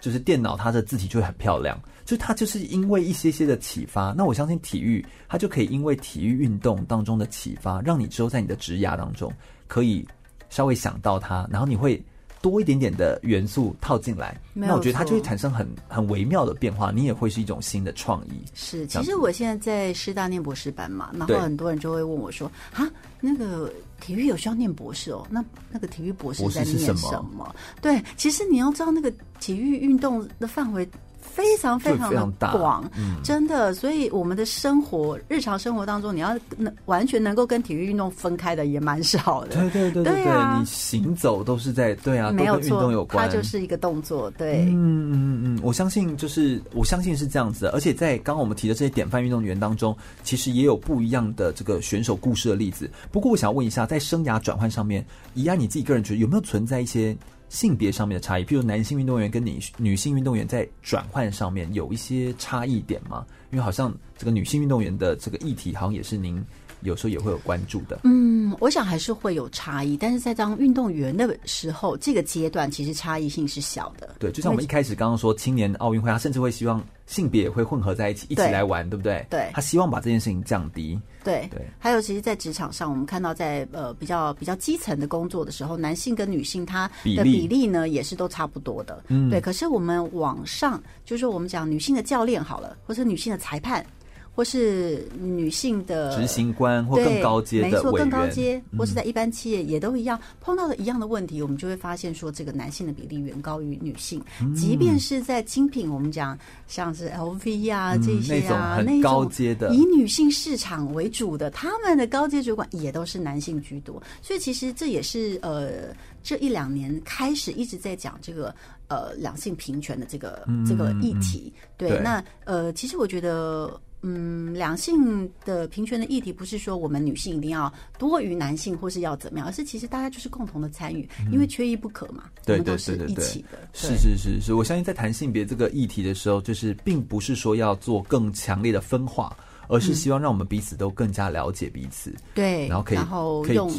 [0.00, 4.14] 就是电脑它的字体就会很漂亮，就它就是因为一些些的启发。
[4.16, 9.32] 那我相信体育它就可以因为体育运动当中的启发，让你之后在你的职涯当中
[9.68, 10.06] 可以
[10.50, 12.02] 稍微想到它，然后你会。
[12.42, 18.32] 多一点点的元素套进来，那我觉得它就会产生很很微妙的变化，你也会是一种新的创意。
[18.52, 22.86] 是，其实我现在在师大念博士班嘛，然后很多人就会问我说：“啊，
[23.20, 25.26] 那个体育有需要念博士哦？
[25.30, 29.10] 那那个体育博士在念什么？”什么对，其实你要知道那个
[29.40, 30.86] 体育运动的范围。
[31.34, 39.56] 非常非常的广，嗯、真的，所以我们的生活日常生活当中，你要能完全能够跟体育运动分开的也蛮少的。
[39.56, 44.30] 对对对对，对啊，你行走都是在对啊，没有运动有关，它就是一个动作。
[44.32, 52.90] 对，嗯嗯嗯，我相信就是我相信是这样子的，而且在刚刚我们提的这些典范运动员当中，其实也有不一样的这个选手故事的例子。
[53.10, 55.02] 不过我想要问一下，在生涯转换上面，
[55.32, 57.16] 宜安你自己个人觉得有没有存在一些？
[57.52, 63.26] 性别上面的差异，譬如男性运动员跟女女性运动员在转换上面有一些差异点吗？
[63.50, 66.42] 因为好像这个女性运动员的这个议题，好像也是您
[66.82, 68.00] 有时候也会有关注的。
[68.04, 74.16] 嗯，我想还是会有差异，但是在当运动员的时候，这个阶段其实差异性是小的。
[74.18, 79.26] 对，就像我们一开始刚刚说青年奥运会，他甚至会希望性别也会混合在一起，一起来玩，对，不对？
[79.30, 81.00] 对，他希望把这件事情降低。
[81.24, 89.04] 对对，还有，其实，在职场上，我们看到在呃比较比较基层的工作的时候，男性跟女性他的比例呢，也是都差不多的。
[89.06, 89.40] 嗯，对。
[89.40, 93.86] 可是我们往上，就是说我们讲女性的教练好了，或者女性的裁判。
[94.34, 104.22] 或是女性的执行官，或更高阶的委员，没错，更高阶，或是在一般企业也都一样，嗯、碰到的一样的问题，我们就会发现说，这个男性的比例远高于女性。
[104.40, 114.02] 嗯、即便是在精品，我们讲像是 LV 啊、嗯、这些啊，那种很高阶的，以女性市场为主的，他们的高阶主管也都是男性居多。
[114.22, 118.54] 所以其实这也是呃这一两年开始一直在讲这个
[118.88, 121.52] 呃两性平权的这个、嗯、这个议题。
[121.76, 123.78] 对，对那呃其实我觉得。
[124.02, 132.24] 嗯，两性的平权的议题不是说我们女性一定要多于男性，或是要怎么样，而是其实大家就是共同的参与，因为缺一不可嘛。
[132.44, 133.24] 对对对对对，
[133.72, 139.36] 是是是是，我相信在谈性别这个议题的时候，就是并不是说要做更强烈的分化，
[139.68, 142.12] 而是希望让我们彼此都更加了解彼此。
[142.34, 143.72] 对，然后可以，然后用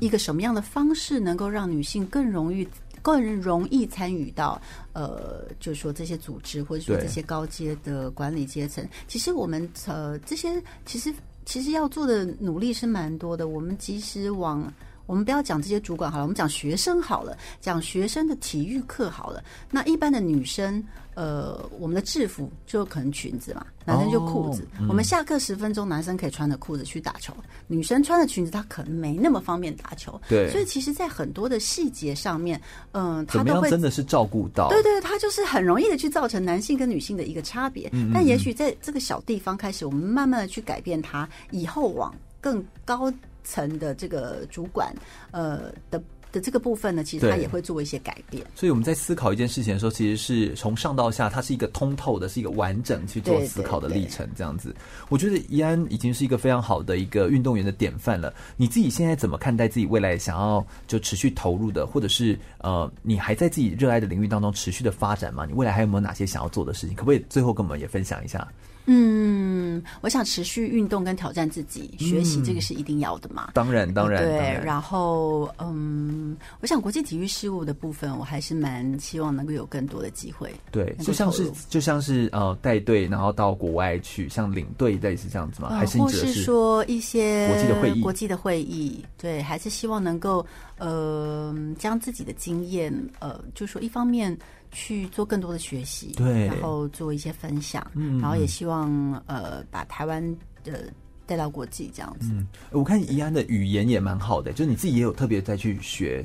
[0.00, 2.66] 一个什么样的方式能够让女性更容易。
[3.08, 4.60] 更容易参与到，
[4.92, 8.86] 呃，就是说这些组织，或者说这些高阶的管理阶层。
[9.06, 11.10] 其实我们呃这些其实
[11.46, 13.48] 其实要做的努力是蛮多的。
[13.48, 14.70] 我们即使往
[15.08, 19.42] 我们不要讲这些主管好了，我们讲学生好了，讲学生的体育课好了。
[19.72, 20.80] 那一般的女生。
[21.14, 24.62] 呃，我们的制服就可能裙子嘛，男生就裤子。
[24.62, 27.34] 哦嗯、我们下课十分钟，男生可以穿着裤子去打球，
[27.66, 30.20] 女生穿着裙子，她可能没那么方便打球。
[30.28, 32.62] 对，所以其实，在很多的细节上面，
[32.92, 34.68] 嗯、呃，他都会真的是照顾到。
[34.68, 37.88] 对对，他就是很容易的去造成男性跟女性的一个差别。
[37.88, 43.12] 嗯嗯，但也许在这个小地方开始，我们慢慢的去改变它，以后往更高
[43.48, 44.94] 层的这个主管，
[45.30, 46.02] 呃的。
[46.30, 48.44] 的这个部分呢，其实它也会做一些改变。
[48.54, 54.28] 所以我们在思考一件事情的时候，其实是从上到下，它是一个通透的，是一个完整去做思考的历程。
[54.36, 54.76] 这样子，
[55.08, 58.30] 我觉得宜安已经是一个非常好的一个运动员的典范了。
[58.58, 65.46] 你自己现在怎么看待自己未来想要就持续投入的，或者是呃，你还在自己热爱的领域当中持续的发展吗？
[65.46, 66.94] 你未来还有没有哪些想要做的事情？
[66.94, 68.46] 可不可以最后跟我们也分享一下？
[68.90, 73.50] 嗯，我想持续运动跟挑战自己，学习这个是一定要的嘛。
[73.52, 74.24] 当然，当然。
[74.24, 80.50] 对，然，然后嗯，我想国际体育事务的部分，我还是蛮希望能够有更多的机会。
[80.70, 85.68] 对，就像是就像是呃带队，然后到国外去，像领队类似这样子吗？
[85.68, 88.00] 还是或是说一些国际的会议？
[88.00, 90.44] 国际的会议，对，还是希望能够
[90.78, 94.34] 呃将自己的经验呃，就是说一方面。
[94.70, 98.90] 去做更多的学习，对，然后做一些分享，嗯，然后也希望
[99.26, 100.22] 呃把台湾
[100.64, 100.92] 的
[101.26, 102.28] 带到国际这样子。
[102.32, 106.24] 嗯，我看怡安的语言也蛮好的，就是你自己也有特别再去学，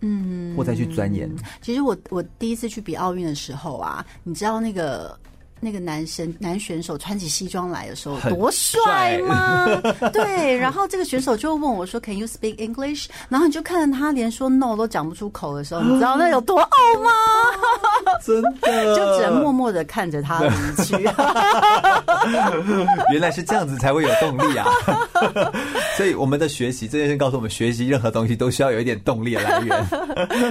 [0.00, 1.30] 嗯，或再去钻研。
[1.60, 5.18] 其实我我第一次去比奥运的时候啊，你知道那个。
[5.64, 9.66] 那个男生男选手穿起西装来的时候多帅吗？
[10.12, 16.68] 对，然后这个选手就问我说：“Can you speak English？” 然后你就看着他连说 “no” 都讲不出口的时候，你知道那有多傲
[17.02, 17.10] 吗？
[18.22, 18.60] 真的，
[18.94, 20.50] 就只能默默的看着他离
[20.84, 20.94] 去。
[23.10, 24.66] 原来是这样子才会有动力啊！
[25.96, 29.86] 所以我们的学习这件事告诉我们，学习任何东西都需要有一点动力的来源。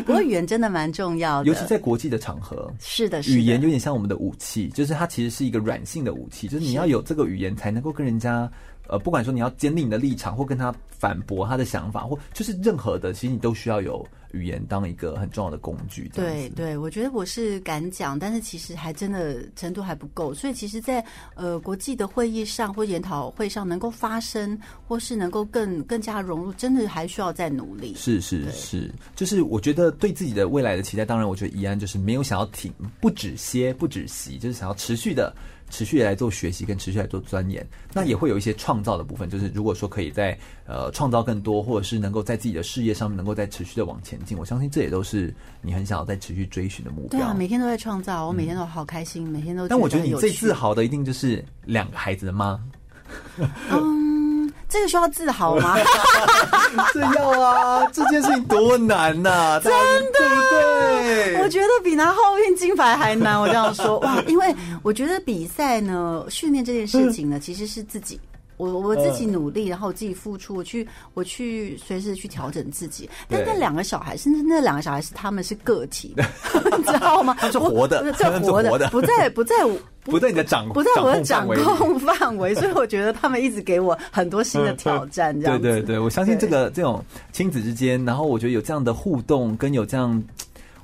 [0.04, 2.72] 不过语言真的蛮重要的，尤其在国际的场合。
[2.80, 5.03] 是的，语言有点像我们的武器，就是它。
[5.04, 8.50] 它其实是一个软性的武器，就是你要有这个语言才能够跟人家，
[8.88, 16.12] 呃，不管说你要坚定你的立场，或跟他反驳他的想法，或就是任何的，其实你都需要有语言当一个很重要的工具。
[16.14, 27.96] 对对，我觉得我是敢讲，但是其实还真的程度还不够，所以其实在，在呃国际的会议上或研讨会上能够发声，或是能够更更加融入，真的还需要再努力。
[27.96, 35.34] 是是是，就是我觉得对自己的未来的期待，当然我觉得怡安就是没有想要停，不止歇，不止息，就是想要持续的。
[35.70, 39.28] 持续来做学习，跟持续来做钻研，那也会有一些创造的部分。
[39.28, 40.38] 就是如果说可以在
[40.68, 47.20] 呃创造更多，或者是能够在自己的事业上面能够再持续的往前进，我相信这也都是你很想要再持续追寻的目标。
[47.20, 49.68] 对啊，每天都在创造，我每天都好开心，嗯、每天都。
[49.68, 52.60] 但我觉得你最自豪的一定就是两个孩子的妈。
[53.72, 54.52] 嗯。
[54.70, 55.78] 这个需要自豪吗？
[56.96, 57.86] 这要啊！
[57.94, 59.60] 这件事情多难呐、 啊！
[59.60, 60.20] 真的，
[60.50, 63.40] 对，对，我觉得比拿奥运金牌还难。
[63.40, 68.20] 我这样说哇，因为我觉得比赛呢，训练这件事情呢，其实是自己。
[68.58, 73.10] 我我自己努力，然后我自己付出，我去我去随时去调整自己。
[73.28, 76.24] 但那两个小孩，甚至那两个小孩是他们是个体的，
[76.78, 77.36] 你知道吗？
[77.42, 81.48] 他是活的， 是活的，不在不在我不在你的掌不在我的掌
[81.78, 85.34] 控范围，所以我觉得他们一直给我很多新的挑战。
[85.40, 90.24] 这样对对对，我相信这个这种亲子之间，然后我觉得有这样的互动，跟有这样。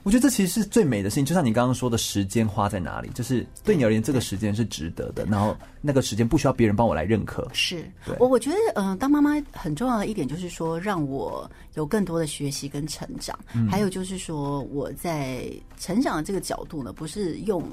[0.04, 5.26] 我觉得这其实是最美的事情，就像你刚刚说的时间花在哪里，就是对你而言，这个时间是值得的。
[5.26, 7.48] 然后那个时间不需要别人帮我来认可。
[7.54, 7.84] 是，
[8.18, 13.38] 我我觉得，嗯、呃，当妈妈很重要的一点就是说，让我有更多的学习跟成长。
[13.54, 17.64] 嗯、还有就是说，我在成长的这个角度呢，不是用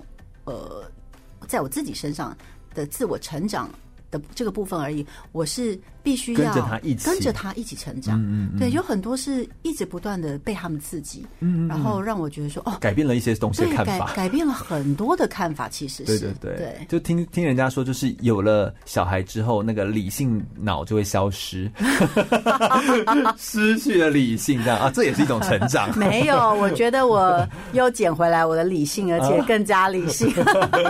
[0.44, 0.85] 呃，
[1.47, 2.36] 在我自己身上
[2.74, 3.70] 的自我成长
[4.11, 5.78] 的这个部分而已，我是。
[6.06, 7.10] 必须要跟着他一起。
[7.10, 16.20] 跟着他一起成长，嗯嗯，对，有很多是一直不断的被他们刺激，嗯，然后让我觉得说哦，改变了一些东西的看法，改改变了很多的看法，其实是。
[16.20, 16.56] 对对对。
[16.58, 21.68] 对，就听听人家说，就是有了小孩之后，那个理性脑就会消失，
[23.36, 25.90] 失去了理性，这样啊，这也是一种成长。
[25.98, 30.30] 没有，我觉得我又捡回来我的理性，而且更加理性。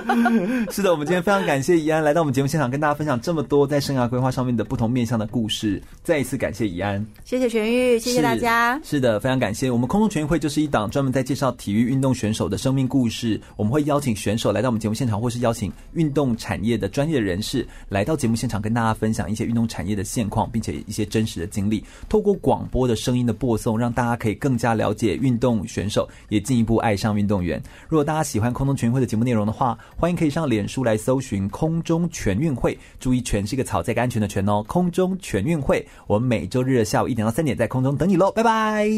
[0.70, 8.80] 是的，我们今天非常感谢怡安来到我们节目现场，跟大家分享这么多在生涯规划上面的不同面向的故事，再一次感谢怡安，谢谢全玉，谢谢大家。
[8.82, 9.70] 是的，非常感谢。
[9.70, 13.40] 我们空中全运会就是一档专门在介绍体育运动选手的生命故事。
[13.56, 21.84] 我们会邀请选手来到我们节目现场，或是邀请运动产业的专业人士来到节目现场，跟大家分享一些运动产业的现况，并且一些真实的经历。
[22.08, 27.62] 透过广播的声音的播送，让大家可以更加了解运动选手，也进一步爱上运动员。
[27.88, 35.16] 如果大家喜欢空中全运会的节目内容的话，欢迎可以上脸书来搜寻“空中全运会”，注意“全”是一个草，在个安全的“全”哦，空中。
[35.20, 38.88] 全运会，我们每周日下午一点到三点在空中等你喽，拜拜。